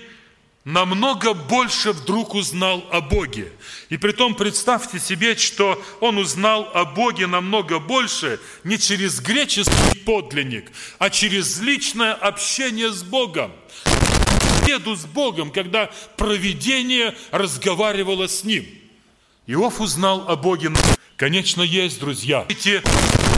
намного 0.62 1.32
больше 1.32 1.92
вдруг 1.92 2.34
узнал 2.34 2.86
о 2.92 3.00
Боге. 3.00 3.50
И 3.88 3.96
при 3.96 4.12
том 4.12 4.34
представьте 4.34 5.00
себе, 5.00 5.36
что 5.36 5.82
он 6.00 6.18
узнал 6.18 6.70
о 6.74 6.84
Боге 6.84 7.26
намного 7.26 7.78
больше 7.78 8.38
не 8.62 8.78
через 8.78 9.20
греческий 9.20 10.00
подлинник, 10.04 10.70
а 10.98 11.08
через 11.08 11.58
личное 11.60 12.12
общение 12.12 12.92
с 12.92 13.02
Богом. 13.02 13.50
Деду 14.66 14.94
с 14.94 15.06
Богом, 15.06 15.50
когда 15.50 15.90
провидение 16.18 17.16
разговаривало 17.30 18.28
с 18.28 18.44
ним. 18.44 18.66
Иов 19.46 19.80
узнал 19.80 20.28
о 20.28 20.36
Боге. 20.36 20.72
Конечно, 21.16 21.62
есть, 21.62 22.00
друзья. 22.00 22.44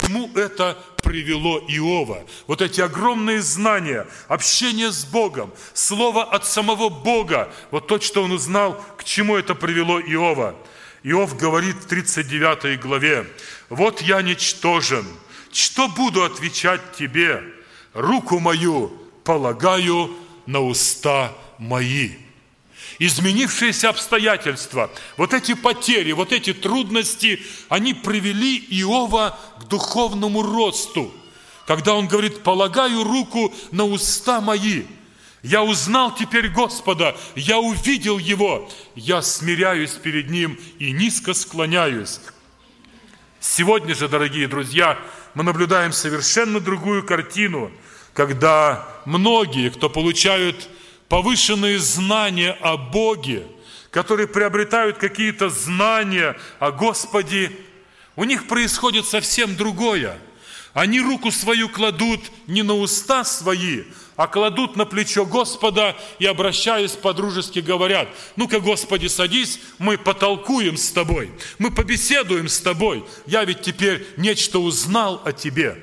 Ему 0.08 0.30
это 0.34 0.78
привело 1.02 1.58
Иова. 1.68 2.25
Вот 2.46 2.62
эти 2.62 2.80
огромные 2.80 3.40
знания, 3.40 4.06
общение 4.28 4.90
с 4.90 5.04
Богом, 5.04 5.52
слово 5.73 6.25
от 6.25 6.46
самого 6.46 6.88
Бога, 6.88 7.52
вот 7.70 7.87
то, 7.87 8.00
что 8.00 8.23
он 8.23 8.32
узнал, 8.32 8.82
к 8.96 9.04
чему 9.04 9.37
это 9.37 9.54
привело 9.54 10.00
Иова. 10.00 10.57
Иов 11.02 11.37
говорит 11.37 11.76
в 11.76 11.87
39 11.87 12.81
главе, 12.81 13.26
«Вот 13.68 14.00
я 14.00 14.22
ничтожен, 14.22 15.07
что 15.52 15.88
буду 15.88 16.24
отвечать 16.24 16.81
тебе? 16.98 17.42
Руку 17.92 18.40
мою 18.40 18.88
полагаю 19.22 20.11
на 20.46 20.61
уста 20.61 21.33
мои» 21.59 22.23
изменившиеся 22.98 23.88
обстоятельства, 23.90 24.90
вот 25.16 25.35
эти 25.35 25.54
потери, 25.54 26.12
вот 26.12 26.33
эти 26.33 26.52
трудности, 26.52 27.42
они 27.68 27.94
привели 27.94 28.57
Иова 28.59 29.38
к 29.61 29.68
духовному 29.68 30.42
росту. 30.42 31.12
Когда 31.66 31.94
он 31.94 32.09
говорит, 32.09 32.42
полагаю 32.42 33.04
руку 33.04 33.52
на 33.70 33.85
уста 33.85 34.40
мои, 34.40 34.83
я 35.42 35.62
узнал 35.62 36.14
теперь 36.14 36.48
Господа, 36.48 37.16
я 37.35 37.59
увидел 37.59 38.18
Его, 38.18 38.70
я 38.94 39.22
смиряюсь 39.22 39.92
перед 39.92 40.30
Ним 40.30 40.59
и 40.78 40.90
низко 40.90 41.35
склоняюсь. 41.35 42.20
Сегодня 43.40 43.94
же, 43.94 44.09
дорогие 44.09 44.48
друзья, 44.48 44.98
мы 45.35 45.42
наблюдаем 45.42 45.92
совершенно 45.92 46.61
другую 46.61 47.04
картину, 47.04 47.70
когда 48.14 48.88
многие, 49.04 49.68
кто 49.68 49.90
получают 49.90 50.68
повышенные 51.14 51.79
знания 51.79 52.59
о 52.61 52.77
Боге, 52.77 53.46
которые 53.92 54.27
приобретают 54.27 54.98
какие-то 54.98 55.48
знания 55.48 56.37
о 56.59 56.72
Господе, 56.72 57.53
у 58.16 58.24
них 58.24 58.48
происходит 58.48 59.07
совсем 59.07 59.55
другое. 59.55 60.18
Они 60.72 61.00
руку 61.00 61.31
свою 61.31 61.68
кладут 61.68 62.20
не 62.48 62.64
на 62.64 62.74
уста 62.74 63.22
свои, 63.22 63.85
а 64.16 64.27
кладут 64.27 64.74
на 64.74 64.87
плечо 64.87 65.24
Господа 65.24 65.96
и, 66.18 66.27
обращаясь 66.27 66.96
по-дружески, 66.96 67.61
говорят, 67.61 68.09
ну-ка, 68.35 68.59
Господи, 68.59 69.07
садись, 69.07 69.61
мы 69.79 69.96
потолкуем 69.96 70.77
с 70.77 70.90
Тобой, 70.90 71.31
мы 71.61 71.70
побеседуем 71.70 72.48
с 72.48 72.59
Тобой, 72.59 73.05
я 73.27 73.44
ведь 73.44 73.62
теперь 73.62 74.05
нечто 74.16 74.59
узнал 74.59 75.22
о 75.24 75.31
Тебе. 75.31 75.81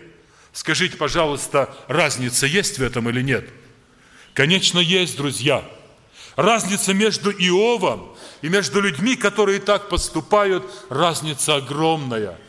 Скажите, 0.52 0.98
пожалуйста, 0.98 1.74
разница 1.88 2.48
есть 2.48 2.80
в 2.80 2.84
этом 2.84 3.10
или 3.10 3.22
нет?– 3.22 3.48
Конечно, 4.34 4.80
есть, 4.80 5.17
друзья. 5.17 5.63
Разница 6.36 6.94
между 6.94 7.32
Иовом 7.32 8.15
и 8.41 8.50
между 8.50 8.82
людьми, 8.82 9.15
которые 9.15 9.60
так 9.60 9.89
поступают, 9.89 10.63
разница 10.89 11.56
огромная. 11.56 12.39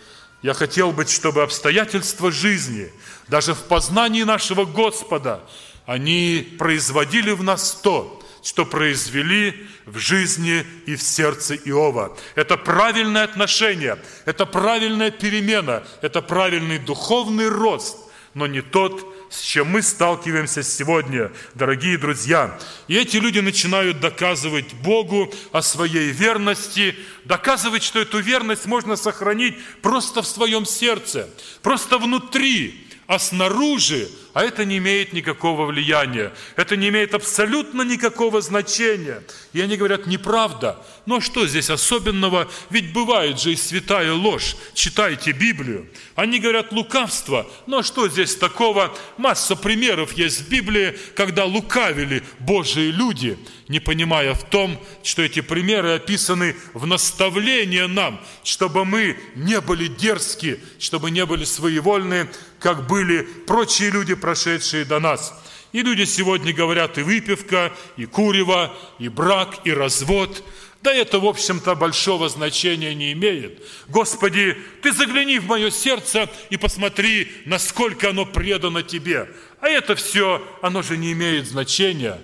Я 0.42 0.54
хотел 0.54 0.92
бы, 0.92 1.06
чтобы 1.06 1.42
обстоятельства 1.42 2.30
жизни, 2.30 2.92
даже 3.28 3.54
в 3.54 3.62
познании 3.64 4.22
нашего 4.22 4.64
Господа, 4.64 5.40
они 5.86 6.56
производили 6.58 7.32
в 7.32 7.42
нас 7.42 7.80
то, 7.82 8.22
что 8.42 8.64
произвели 8.64 9.66
в 9.86 9.98
жизни 9.98 10.64
и 10.86 10.96
в 10.96 11.02
сердце 11.02 11.54
Иова. 11.54 12.16
Это 12.34 12.56
правильное 12.56 13.24
отношение, 13.24 13.98
это 14.24 14.46
правильная 14.46 15.10
перемена, 15.10 15.84
это 16.00 16.22
правильный 16.22 16.78
духовный 16.78 17.48
рост, 17.48 17.98
но 18.34 18.46
не 18.46 18.62
тот, 18.62 19.11
с 19.32 19.40
чем 19.40 19.68
мы 19.68 19.80
сталкиваемся 19.80 20.62
сегодня, 20.62 21.32
дорогие 21.54 21.96
друзья. 21.96 22.58
И 22.86 22.96
эти 22.96 23.16
люди 23.16 23.38
начинают 23.38 23.98
доказывать 23.98 24.74
Богу 24.74 25.32
о 25.52 25.62
своей 25.62 26.10
верности, 26.10 26.94
доказывать, 27.24 27.82
что 27.82 28.00
эту 28.00 28.18
верность 28.18 28.66
можно 28.66 28.94
сохранить 28.94 29.56
просто 29.80 30.20
в 30.20 30.26
своем 30.26 30.66
сердце, 30.66 31.30
просто 31.62 31.96
внутри, 31.96 32.86
а 33.06 33.18
снаружи, 33.18 34.10
а 34.32 34.42
это 34.42 34.64
не 34.64 34.78
имеет 34.78 35.12
никакого 35.12 35.66
влияния, 35.66 36.32
это 36.56 36.76
не 36.76 36.88
имеет 36.88 37.14
абсолютно 37.14 37.82
никакого 37.82 38.40
значения. 38.40 39.22
И 39.52 39.60
они 39.60 39.76
говорят, 39.76 40.06
неправда. 40.06 40.78
Ну 41.04 41.16
а 41.16 41.20
что 41.20 41.46
здесь 41.46 41.68
особенного? 41.68 42.48
Ведь 42.70 42.92
бывает 42.92 43.40
же 43.40 43.52
и 43.52 43.56
святая 43.56 44.12
ложь. 44.12 44.56
Читайте 44.74 45.32
Библию. 45.32 45.86
Они 46.14 46.38
говорят, 46.38 46.72
лукавство. 46.72 47.46
Ну 47.66 47.78
а 47.78 47.82
что 47.82 48.08
здесь 48.08 48.36
такого? 48.36 48.96
Масса 49.18 49.56
примеров 49.56 50.12
есть 50.14 50.42
в 50.42 50.48
Библии, 50.48 50.96
когда 51.14 51.44
лукавили 51.44 52.22
Божьи 52.38 52.90
люди, 52.90 53.38
не 53.68 53.80
понимая 53.80 54.34
в 54.34 54.44
том, 54.44 54.82
что 55.02 55.22
эти 55.22 55.40
примеры 55.40 55.92
описаны 55.94 56.56
в 56.72 56.86
наставление 56.86 57.86
нам, 57.86 58.20
чтобы 58.44 58.84
мы 58.84 59.18
не 59.34 59.60
были 59.60 59.88
дерзки, 59.88 60.60
чтобы 60.78 61.10
не 61.10 61.26
были 61.26 61.44
своевольны, 61.44 62.28
как 62.62 62.86
были 62.86 63.22
прочие 63.22 63.90
люди, 63.90 64.14
прошедшие 64.22 64.86
до 64.86 64.98
нас. 64.98 65.34
И 65.72 65.82
люди 65.82 66.04
сегодня 66.04 66.54
говорят 66.54 66.96
и 66.96 67.02
выпивка, 67.02 67.72
и 67.98 68.06
курево, 68.06 68.74
и 68.98 69.10
брак, 69.10 69.58
и 69.64 69.72
развод– 69.72 70.42
да 70.82 70.92
это, 70.92 71.20
в 71.20 71.26
общем-то, 71.26 71.76
большого 71.76 72.28
значения 72.28 72.92
не 72.92 73.12
имеет. 73.12 73.62
Господи, 73.86 74.58
Ты 74.82 74.92
загляни 74.92 75.38
в 75.38 75.46
мое 75.46 75.70
сердце 75.70 76.28
и 76.50 76.56
посмотри, 76.56 77.30
насколько 77.46 78.10
оно 78.10 78.26
предано 78.26 78.82
Тебе. 78.82 79.30
А 79.60 79.68
это 79.68 79.94
все, 79.94 80.42
оно 80.60 80.82
же 80.82 80.96
не 80.96 81.12
имеет 81.12 81.46
значения. 81.46 82.20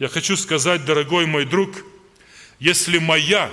Я 0.00 0.08
хочу 0.08 0.36
сказать, 0.36 0.84
дорогой 0.84 1.26
мой 1.26 1.44
друг, 1.44 1.70
если 2.58 2.98
моя 2.98 3.48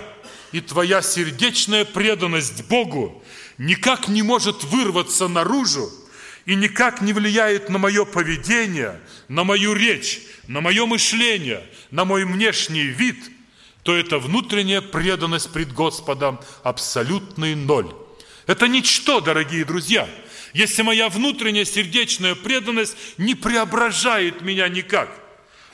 и 0.52 0.60
твоя 0.60 1.04
сердечная 1.04 1.86
преданность 1.86 2.68
Богу 2.68 3.24
никак 3.60 4.08
не 4.08 4.24
может 4.24 4.64
вырваться 4.64 5.28
наружу 5.28 5.92
и 6.46 6.56
никак 6.56 7.02
не 7.02 7.14
влияет 7.14 7.70
на 7.70 7.78
мое 7.78 8.06
поведение, 8.06 9.00
на 9.28 9.44
мою 9.44 9.74
речь, 9.74 10.22
на 10.48 10.62
мое 10.62 10.86
мышление, 10.86 11.64
на 11.92 12.06
мой 12.06 12.26
внешний 12.26 12.84
вид, 12.86 13.18
то 13.84 13.96
это 13.96 14.20
внутренняя 14.20 14.82
преданность 14.82 15.52
пред 15.52 15.74
Господом 15.74 16.40
абсолютный 16.64 17.56
ноль. 17.56 17.94
Это 18.48 18.68
ничто, 18.68 19.22
дорогие 19.22 19.66
друзья, 19.66 20.08
если 20.54 20.84
моя 20.84 21.10
внутренняя 21.10 21.66
сердечная 21.66 22.36
преданность 22.36 22.96
не 23.18 23.36
преображает 23.36 24.42
меня 24.42 24.68
никак. 24.70 25.10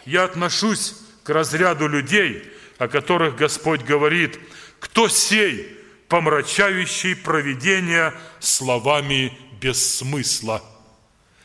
Я 0.05 0.23
отношусь 0.23 0.95
к 1.23 1.29
разряду 1.29 1.87
людей, 1.87 2.43
о 2.77 2.87
которых 2.87 3.35
Господь 3.35 3.81
говорит, 3.81 4.39
кто 4.79 5.07
сей, 5.07 5.77
помрачающий 6.07 7.15
провидение 7.15 8.13
словами 8.39 9.37
без 9.61 9.97
смысла. 9.97 10.61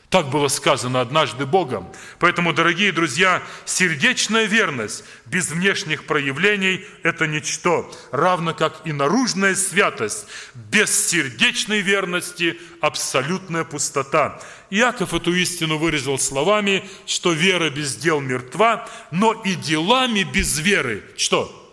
Так 0.08 0.30
было 0.30 0.48
сказано 0.48 1.00
однажды 1.00 1.46
Богом. 1.46 1.92
Поэтому, 2.20 2.52
дорогие 2.54 2.92
друзья, 2.92 3.42
сердечная 3.64 4.44
верность 4.44 5.04
без 5.26 5.50
внешних 5.50 6.06
проявлений– 6.06 6.86
это 7.02 7.26
ничто, 7.26 7.92
равно 8.12 8.54
как 8.54 8.86
и 8.86 8.92
наружная 8.92 9.54
святость 9.56 10.26
без 10.54 11.08
сердечной 11.08 11.80
верности– 11.80 12.58
абсолютная 12.80 13.64
пустота. 13.64 14.40
Иаков 14.70 15.12
эту 15.12 15.34
истину 15.34 15.76
выразил 15.76 16.18
словами, 16.18 16.88
что 17.04 17.32
вера 17.32 17.68
без 17.68 17.96
дел 17.96 18.20
мертва, 18.20 18.88
но 19.10 19.32
и 19.32 19.54
делами 19.54 20.22
без 20.22 20.58
веры– 20.58 21.04
что? 21.16 21.65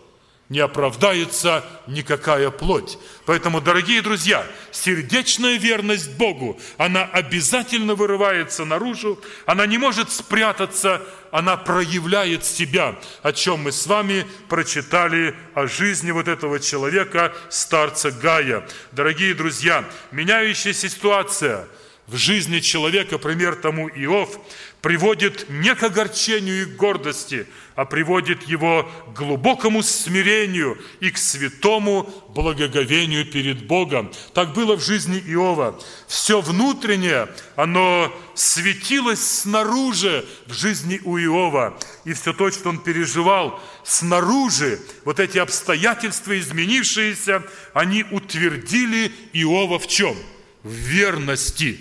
Не 0.48 0.60
оправдается 0.60 1.64
никакая 1.86 2.50
плоть. 2.50 2.98
Поэтому, 3.24 3.60
дорогие 3.60 4.02
друзья, 4.02 4.46
сердечная 4.70 5.56
верность 5.56 6.12
Богу, 6.16 6.60
она 6.76 7.04
обязательно 7.04 7.94
вырывается 7.94 8.64
наружу, 8.64 9.18
она 9.46 9.66
не 9.66 9.78
может 9.78 10.10
спрятаться, 10.10 11.00
она 11.30 11.56
проявляет 11.56 12.44
себя, 12.44 12.96
о 13.22 13.32
чем 13.32 13.60
мы 13.60 13.72
с 13.72 13.86
вами 13.86 14.26
прочитали 14.48 15.34
о 15.54 15.66
жизни 15.66 16.10
вот 16.10 16.28
этого 16.28 16.60
человека, 16.60 17.32
старца 17.48 18.10
Гая. 18.10 18.68
Дорогие 18.92 19.34
друзья, 19.34 19.84
меняющаяся 20.12 20.88
ситуация 20.88 21.66
в 22.06 22.16
жизни 22.16 22.60
человека, 22.60 23.18
пример 23.18 23.56
тому 23.56 23.88
Иов, 23.88 24.38
приводит 24.84 25.48
не 25.48 25.74
к 25.74 25.82
огорчению 25.82 26.60
и 26.60 26.64
гордости, 26.66 27.46
а 27.74 27.86
приводит 27.86 28.42
его 28.42 28.86
к 29.06 29.18
глубокому 29.18 29.82
смирению 29.82 30.78
и 31.00 31.10
к 31.10 31.16
святому 31.16 32.06
благоговению 32.28 33.24
перед 33.24 33.66
Богом. 33.66 34.12
Так 34.34 34.52
было 34.52 34.76
в 34.76 34.84
жизни 34.84 35.18
Иова. 35.26 35.80
Все 36.06 36.42
внутреннее, 36.42 37.30
оно 37.56 38.14
светилось 38.34 39.24
снаружи 39.24 40.26
в 40.44 40.52
жизни 40.52 41.00
у 41.02 41.16
Иова. 41.16 41.78
И 42.04 42.12
все 42.12 42.34
то, 42.34 42.50
что 42.50 42.68
он 42.68 42.78
переживал 42.78 43.58
снаружи, 43.84 44.78
вот 45.06 45.18
эти 45.18 45.38
обстоятельства 45.38 46.38
изменившиеся, 46.38 47.42
они 47.72 48.04
утвердили 48.10 49.10
Иова 49.32 49.78
в 49.78 49.86
чем? 49.86 50.14
В 50.62 50.68
верности. 50.68 51.80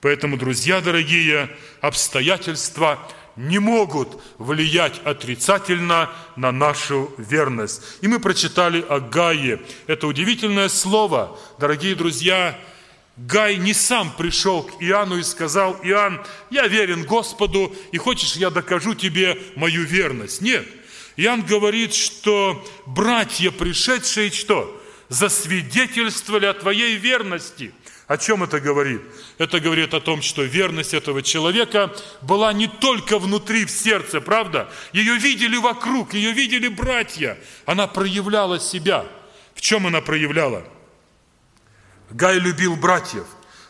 Поэтому, 0.00 0.36
друзья 0.36 0.80
дорогие, 0.80 1.50
обстоятельства 1.80 2.98
не 3.34 3.58
могут 3.58 4.20
влиять 4.38 5.00
отрицательно 5.04 6.10
на 6.36 6.52
нашу 6.52 7.12
верность. 7.18 7.82
И 8.00 8.08
мы 8.08 8.20
прочитали 8.20 8.84
о 8.88 9.00
Гае. 9.00 9.60
Это 9.86 10.06
удивительное 10.06 10.68
слово, 10.68 11.38
дорогие 11.58 11.94
друзья. 11.94 12.58
Гай 13.16 13.56
не 13.56 13.74
сам 13.74 14.12
пришел 14.16 14.62
к 14.62 14.80
Иоанну 14.80 15.18
и 15.18 15.24
сказал, 15.24 15.76
Иоанн, 15.82 16.20
я 16.50 16.68
верен 16.68 17.04
Господу, 17.04 17.74
и 17.90 17.98
хочешь, 17.98 18.36
я 18.36 18.50
докажу 18.50 18.94
тебе 18.94 19.36
мою 19.56 19.82
верность. 19.82 20.40
Нет. 20.40 20.64
Иоанн 21.16 21.42
говорит, 21.42 21.94
что 21.94 22.64
братья, 22.86 23.50
пришедшие, 23.50 24.30
что? 24.30 24.80
Засвидетельствовали 25.08 26.46
о 26.46 26.54
твоей 26.54 26.94
верности– 26.94 27.72
о 28.08 28.16
чем 28.16 28.42
это 28.42 28.58
говорит? 28.58 29.02
Это 29.36 29.60
говорит 29.60 29.92
о 29.92 30.00
том, 30.00 30.22
что 30.22 30.42
верность 30.42 30.94
этого 30.94 31.22
человека 31.22 31.94
была 32.22 32.54
не 32.54 32.66
только 32.66 33.18
внутри, 33.18 33.66
в 33.66 33.70
сердце, 33.70 34.22
правда? 34.22 34.70
Ее 34.94 35.18
видели 35.18 35.58
вокруг, 35.58 36.14
ее 36.14 36.32
видели 36.32 36.68
братья. 36.68 37.38
Она 37.66 37.86
проявляла 37.86 38.58
себя. 38.58 39.04
В 39.54 39.60
чем 39.60 39.86
она 39.86 40.00
проявляла? 40.00 40.64
Гай 42.08 42.38
любил 42.38 42.76
братьев. 42.76 43.26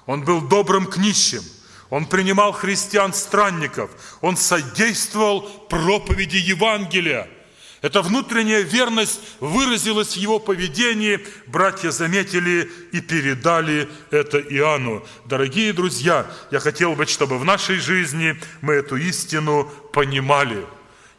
Он 0.07 0.23
был 0.25 0.41
добрым 0.41 0.87
к 0.87 0.99
нищим. 0.99 1.43
Он 1.91 2.07
принимал 2.07 2.53
христиан-странников. 2.53 3.91
Он 4.21 4.37
содействовал 4.37 5.43
проповеди 5.69 6.37
Евангелия– 6.37 7.29
эта 7.81 8.03
внутренняя 8.03 8.63
верность 8.63 9.21
выразилась 9.39 10.15
в 10.15 10.17
его 10.17 10.41
поведении. 10.41 11.21
Братья 11.47 11.91
заметили 11.91 12.69
и 12.91 13.01
передали 13.01 13.89
это 14.11 14.41
Иоанну. 14.41 15.07
Дорогие 15.27 15.73
друзья, 15.73 16.27
я 16.51 16.59
хотел 16.59 16.95
бы, 16.95 17.07
чтобы 17.07 17.39
в 17.39 17.45
нашей 17.45 17.77
жизни 17.77 18.37
мы 18.63 18.75
эту 18.75 18.97
истину 18.97 19.71
понимали. 19.93 20.67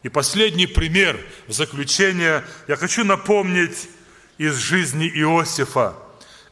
И 0.02 0.10
последний 0.10 0.66
пример 0.66 1.18
в 1.48 1.52
заключение 1.52 2.44
я 2.68 2.76
хочу 2.76 3.04
напомнить 3.04 3.88
из 4.36 4.56
жизни 4.56 5.08
Иосифа. 5.08 5.96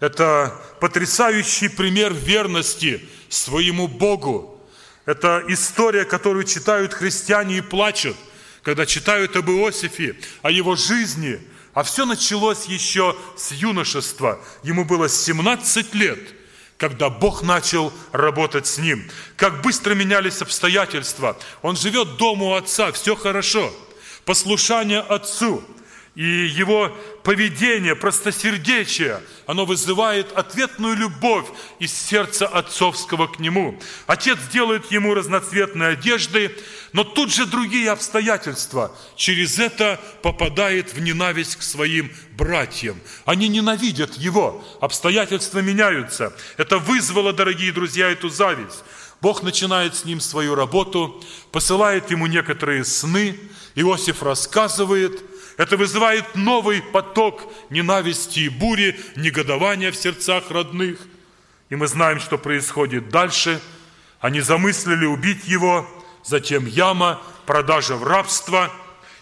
Это 0.01 0.59
потрясающий 0.81 1.69
пример 1.69 2.15
верности 2.15 3.07
своему 3.29 3.89
Богу. 3.89 4.55
Это 5.05 5.43
история, 5.49 6.05
которую 6.05 6.45
читают 6.45 6.95
христиане 6.95 7.59
и 7.59 7.61
плачут– 7.61 8.17
когда 8.69 8.85
читают 8.85 9.35
об 9.35 9.49
Иосифе, 9.49 10.15
о 10.43 10.51
его 10.51 10.77
жизни, 10.77 11.41
а 11.73 11.83
все 11.83 12.05
началось 12.05 12.67
еще 12.67 13.17
с 13.35 13.51
юношества. 13.53 14.39
Ему 14.63 14.85
было 14.85 15.09
17 15.09 15.95
лет, 15.95 16.19
когда 16.77 17.09
Бог 17.09 17.41
начал 17.41 17.91
работать 18.13 18.67
с 18.67 18.77
ним. 18.77 19.11
Как 19.37 19.63
быстро 19.63 19.95
менялись 19.95 20.43
обстоятельства. 20.43 21.39
Он 21.63 21.79
живет 21.79 22.19
дома 22.19 22.45
у 22.45 22.53
отца, 22.53 22.93
все 22.93 23.17
хорошо. 23.17 23.73
Послушание 24.27 25.01
отцу– 25.01 25.65
и 26.19 26.49
его 26.49 26.93
поведение, 27.23 27.95
простосердечие, 27.95 29.23
оно 29.47 29.65
вызывает 29.65 30.33
ответную 30.33 30.97
любовь 30.97 31.47
из 31.79 31.93
сердца 31.93 32.49
отцовского 32.49 33.29
к 33.29 33.39
нему. 33.39 33.79
Отец 34.09 34.37
делает 34.53 34.91
ему 34.91 35.15
разноцветные 35.15 35.91
одежды, 35.91 36.53
но 36.93 37.05
тут 37.05 37.33
же 37.33 37.47
другие 37.47 37.89
обстоятельства. 37.93 38.93
Через 39.15 39.61
это 39.61 40.01
попадает 40.21 40.93
в 40.93 41.01
ненависть 41.01 41.55
к 41.55 41.63
своим 41.63 42.11
братьям. 42.33 43.01
Они 43.25 43.47
ненавидят 43.47 44.15
его, 44.15 44.65
обстоятельства 44.81 45.61
меняются. 45.61 46.33
Это 46.57 46.79
вызвало, 46.79 47.33
дорогие 47.33 47.71
друзья, 47.71 48.11
эту 48.11 48.29
зависть. 48.29 48.83
Бог 49.21 49.45
начинает 49.45 49.95
с 49.95 50.05
ним 50.05 50.19
свою 50.19 50.57
работу, 50.57 51.23
посылает 51.53 52.11
ему 52.11 52.27
некоторые 52.27 52.85
сны. 52.85 53.39
Иосиф 53.77 54.25
рассказывает– 54.25 55.23
это 55.59 55.77
вызывает 55.77 56.37
новый 56.37 56.81
поток 56.81 57.53
ненависти 57.69 58.41
и 58.41 58.49
бури, 58.49 58.99
негодования 59.17 59.91
в 59.91 59.97
сердцах 59.97 60.53
родных. 60.53 61.01
И 61.69 61.75
мы 61.75 61.89
знаем, 61.89 62.21
что 62.21 62.39
происходит 62.39 63.09
дальше. 63.09 63.61
Они 64.21 64.41
замыслили 64.41 65.05
убить 65.05 65.47
его, 65.47 65.87
затем 66.25 66.65
яма, 66.65 67.21
продажа 67.45 67.97
в 67.97 68.05
рабство, 68.05 68.73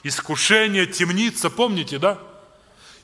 искушение, 0.02 0.86
темница, 0.86 1.48
помните, 1.48 1.98
да? 1.98 2.18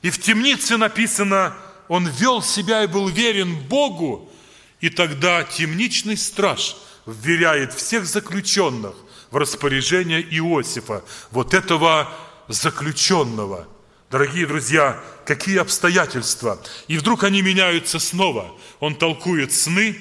И 0.03 0.11
в 0.11 0.21
темнице 0.21 0.77
написано, 0.77 1.55
он 1.87 2.07
вел 2.07 2.43
себя 2.43 2.83
и 2.83 2.87
был 2.87 3.07
верен 3.07 3.55
Богу, 3.55 4.31
и 4.79 4.91
тогда 4.91 5.43
темничный 5.43 6.17
страж 6.17 6.77
вверяет 7.07 7.73
всех 7.73 8.05
заключенных 8.05 8.95
в 9.31 9.37
распоряжение 9.37 10.21
Иосифа, 10.21 11.03
вот 11.31 11.55
этого 11.55 12.13
заключенного. 12.47 13.67
Дорогие 14.11 14.45
друзья, 14.45 15.01
какие 15.25 15.57
обстоятельства. 15.57 16.61
И 16.87 16.97
вдруг 16.97 17.23
они 17.23 17.41
меняются 17.41 17.99
снова. 17.99 18.55
Он 18.79 18.95
толкует 18.95 19.51
сны 19.51 19.97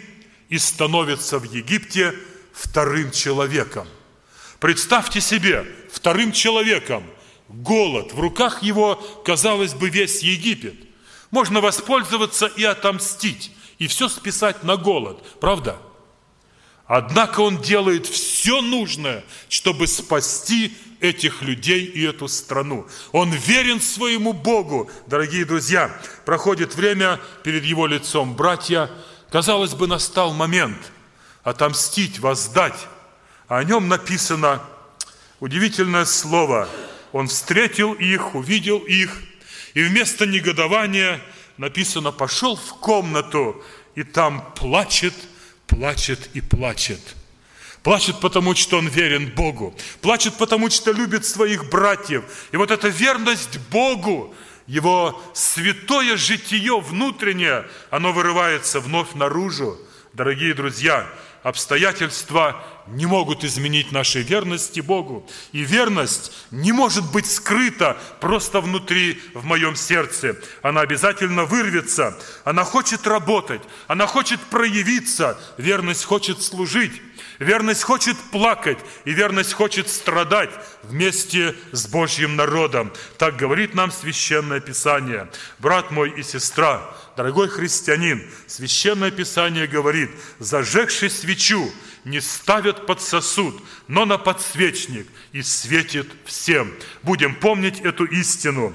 и 0.49 0.59
становится 0.59 1.39
в 1.39 1.45
Египте 1.45 2.15
вторым 2.53 3.11
человеком. 3.11 3.89
Представьте 4.61 5.21
себе, 5.21 5.67
вторым 5.91 6.31
человеком, 6.31 7.05
голод, 7.49 8.13
в 8.13 8.21
руках 8.21 8.63
его, 8.63 8.97
казалось 9.25 9.75
бы, 9.75 9.89
весь 9.89 10.23
Египет. 10.23 10.77
Можно 11.31 11.61
воспользоваться 11.61 12.47
и 12.47 12.65
отомстить, 12.65 13.51
и 13.79 13.87
все 13.87 14.09
списать 14.09 14.63
на 14.63 14.77
голод, 14.77 15.25
правда? 15.41 15.79
Однако 16.87 17.41
он 17.41 17.63
делает 17.63 18.07
все 18.07 18.61
нужное, 18.61 19.25
чтобы 19.49 19.87
спасти 19.87 20.77
этих 21.03 21.43
людей 21.43 21.85
и 21.85 22.03
эту 22.05 22.29
страну. 22.29 22.87
Он 23.11 23.33
верен 23.33 23.81
своему 23.81 24.33
Богу. 24.33 24.89
Дорогие 25.09 25.45
друзья, 25.45 25.91
проходит 26.25 26.77
время 26.77 27.21
перед 27.43 27.65
Его 27.65 27.89
лицом. 27.89 28.35
Братья, 28.35 28.89
казалось 29.31 29.75
бы, 29.75 29.89
настал 29.89 30.33
момент 30.33 30.79
отомстить, 31.43 32.21
воздать. 32.21 32.87
А 33.49 33.59
о 33.59 33.65
нем 33.65 33.89
написано 33.89 34.63
удивительное 35.41 36.05
слово. 36.05 36.69
Он 37.11 37.27
встретил 37.27 37.93
их, 37.95 38.37
увидел 38.37 38.79
их, 38.79 39.19
и 39.75 39.83
вместо 39.83 40.25
негодования 40.25 41.21
написано, 41.59 42.13
пошел 42.13 42.55
в 42.55 42.79
комнату, 42.79 43.63
и 43.97 44.05
там 44.05 44.53
плачет, 44.55 45.15
плачет 45.67 46.31
и 46.33 46.41
плачет– 46.41 47.01
Плачет, 47.83 48.21
потому 48.21 48.55
что 48.55 48.79
он 48.79 48.87
верен 48.87 49.31
Богу. 49.35 49.75
Плачет, 50.01 50.35
потому 50.35 50.71
что 50.71 50.93
любит 50.93 51.27
своих 51.27 51.69
братьев. 51.69 52.25
И 52.53 52.57
вот 52.57 52.71
эта 52.71 52.89
верность 52.89 53.59
Богу, 53.71 54.35
его 54.67 55.21
святое 55.35 56.17
житие 56.17 56.81
внутреннее, 56.81 57.67
оно 57.91 58.13
вырывается 58.13 58.79
вновь 58.79 59.15
наружу. 59.15 59.77
Дорогие 60.13 60.55
друзья, 60.55 61.09
обстоятельства 61.43 62.65
не 62.87 63.07
могут 63.07 63.43
изменить 63.45 63.91
нашей 63.91 64.23
верности 64.23 64.81
Богу. 64.81 65.29
И 65.51 65.63
верность 65.63 66.33
не 66.51 66.71
может 66.71 67.11
быть 67.13 67.29
скрыта 67.29 67.97
просто 68.21 68.61
внутри, 68.61 69.21
в 69.35 69.45
моем 69.45 69.75
сердце. 69.75 70.37
Она 70.63 70.83
обязательно 70.83 71.45
вырвется. 71.45 72.17
Она 72.45 72.63
хочет 72.65 73.07
работать. 73.07 73.63
Она 73.89 74.07
хочет 74.07 74.41
проявиться. 74.41 75.41
Верность 75.59 76.05
хочет 76.05 76.43
служить. 76.43 76.93
Верность 77.43 77.83
хочет 77.83 78.17
плакать, 78.31 78.79
и 79.05 79.13
верность 79.13 79.53
хочет 79.53 79.89
страдать 79.89 80.51
вместе 80.85 81.57
с 81.73 81.89
Божьим 81.89 82.37
народом. 82.37 82.93
Так 83.19 83.37
говорит 83.37 83.75
нам 83.75 83.91
Священное 83.91 84.61
Писание. 84.61 85.29
Брат 85.59 85.91
мой 85.91 86.11
и 86.11 86.23
сестра, 86.23 86.89
дорогой 87.17 87.49
христианин, 87.49 88.23
Священное 88.47 89.11
Писание 89.11 89.67
говорит, 89.67 90.11
зажегший 90.39 91.11
свечу 91.11 91.69
не 92.05 92.21
ставят 92.21 92.87
под 92.87 93.01
сосуд, 93.01 93.61
но 93.89 94.05
на 94.05 94.19
подсвечник 94.19 95.09
и 95.33 95.43
светит 95.43 96.09
всем. 96.25 96.73
Будем 97.03 97.35
помнить 97.35 97.81
эту 97.81 98.05
истину. 98.05 98.73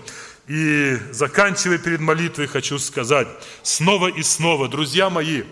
И 0.49 0.97
заканчивая 1.11 1.77
перед 1.77 2.01
молитвой, 2.01 2.47
хочу 2.47 2.79
сказать 2.79 3.29
снова 3.63 4.07
и 4.07 4.23
снова, 4.23 4.67
друзья 4.67 5.09
мои, 5.09 5.43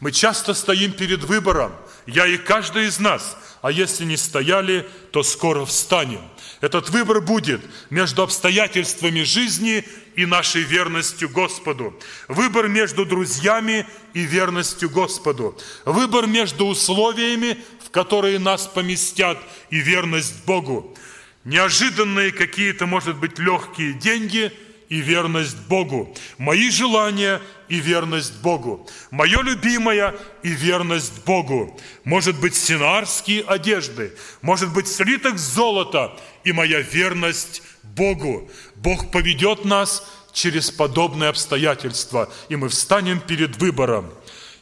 мы 0.00 0.10
часто 0.10 0.54
стоим 0.54 0.90
перед 0.90 1.22
выбором– 1.22 1.72
я 2.06 2.26
и 2.26 2.36
каждый 2.36 2.86
из 2.86 2.98
нас, 2.98 3.36
а 3.62 3.70
если 3.70 4.04
не 4.04 4.16
стояли, 4.16 4.86
то 5.10 5.22
скоро 5.22 5.64
встанем. 5.64 6.20
Этот 6.60 6.90
выбор 6.90 7.20
будет 7.20 7.62
между 7.90 8.22
обстоятельствами 8.22 9.22
жизни 9.22 9.84
и 10.16 10.26
нашей 10.26 10.62
верностью 10.62 11.28
Господу. 11.28 11.98
Выбор 12.28 12.68
между 12.68 13.04
друзьями 13.04 13.86
и 14.12 14.20
верностью 14.20 14.90
Господу. 14.90 15.58
Выбор 15.84 16.26
между 16.26 16.66
условиями, 16.66 17.58
в 17.84 17.90
которые 17.90 18.38
нас 18.38 18.66
поместят, 18.66 19.38
и 19.70 19.78
верность 19.78 20.44
Богу. 20.44 20.96
Неожиданные 21.44 22.32
какие-то, 22.32 22.86
может 22.86 23.16
быть, 23.16 23.38
легкие 23.38 23.94
деньги– 23.94 24.52
и 24.88 25.00
верность 25.00 25.56
Богу. 25.68 26.14
Мои 26.38 26.70
желания 26.70 27.40
и 27.68 27.76
верность 27.76 28.40
Богу. 28.40 28.88
Мое 29.10 29.42
любимое 29.42 30.14
и 30.42 30.50
верность 30.50 31.24
Богу. 31.24 31.78
Может 32.04 32.38
быть, 32.38 32.54
синарские 32.54 33.42
одежды, 33.42 34.14
может 34.42 34.72
быть, 34.72 34.88
слиток 34.88 35.38
золота 35.38 36.16
и 36.44 36.52
моя 36.52 36.80
верность 36.80 37.62
Богу. 37.82 38.50
Бог 38.76 39.10
поведет 39.10 39.64
нас 39.64 40.06
через 40.32 40.70
подобные 40.70 41.30
обстоятельства, 41.30 42.30
и 42.48 42.56
мы 42.56 42.68
встанем 42.68 43.20
перед 43.20 43.56
выбором. 43.56 44.12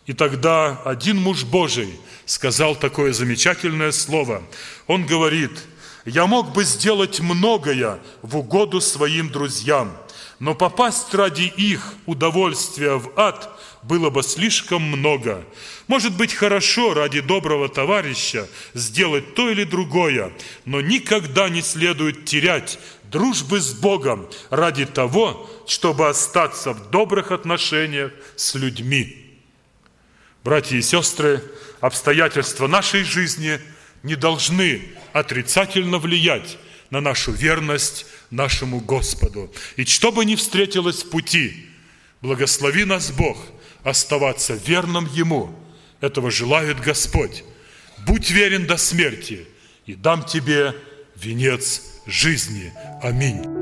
И 0.06 0.12
тогда 0.12 0.80
один 0.84 1.16
муж 1.16 1.44
Божий 1.44 1.98
сказал 2.26 2.76
такое 2.76 3.12
замечательное 3.12 3.92
слово. 3.92 4.42
Он 4.86 5.06
говорит, 5.06 5.52
«Я 6.04 6.26
мог 6.26 6.52
бы 6.52 6.64
сделать 6.64 7.20
многое 7.20 8.00
в 8.20 8.36
угоду 8.36 8.80
своим 8.80 9.30
друзьям, 9.30 9.96
но 10.42 10.56
попасть 10.56 11.14
ради 11.14 11.42
их 11.56 11.94
удовольствия 12.04 12.96
в 12.96 13.12
ад 13.14 13.48
было 13.84 14.10
бы 14.10 14.24
слишком 14.24 14.82
много. 14.82 15.44
Может 15.86 16.16
быть, 16.16 16.34
хорошо 16.34 16.94
ради 16.94 17.20
доброго 17.20 17.68
товарища 17.68 18.48
сделать 18.74 19.36
то 19.36 19.48
или 19.48 19.62
другое, 19.62 20.32
но 20.64 20.80
никогда 20.80 21.48
не 21.48 21.62
следует 21.62 22.24
терять 22.24 22.80
дружбы 23.04 23.60
с 23.60 23.72
Богом 23.72 24.28
ради 24.50 24.84
того, 24.84 25.48
чтобы 25.68 26.08
остаться 26.08 26.72
в 26.72 26.90
добрых 26.90 27.30
отношениях 27.30 28.10
с 28.34 28.56
людьми. 28.56 29.38
Братья 30.42 30.76
и 30.76 30.82
сестры, 30.82 31.40
обстоятельства 31.80 32.66
нашей 32.66 33.04
жизни 33.04 33.60
не 34.02 34.16
должны 34.16 34.88
отрицательно 35.12 35.98
влиять 35.98 36.58
на 36.92 37.00
нашу 37.00 37.32
верность 37.32 38.04
нашему 38.30 38.78
Господу. 38.78 39.50
И 39.76 39.84
что 39.86 40.12
бы 40.12 40.26
ни 40.26 40.34
встретилось 40.34 41.02
в 41.02 41.08
пути, 41.08 41.66
благослови 42.20 42.84
нас 42.84 43.10
Бог 43.10 43.38
оставаться 43.82 44.52
верным 44.66 45.06
Ему. 45.06 45.58
Этого 46.02 46.30
желает 46.30 46.80
Господь. 46.80 47.44
Будь 48.06 48.30
верен 48.30 48.66
до 48.66 48.76
смерти, 48.76 49.46
и 49.86 49.94
дам 49.94 50.22
тебе 50.22 50.76
венец 51.16 51.82
жизни. 52.06 52.70
Аминь. 53.02 53.61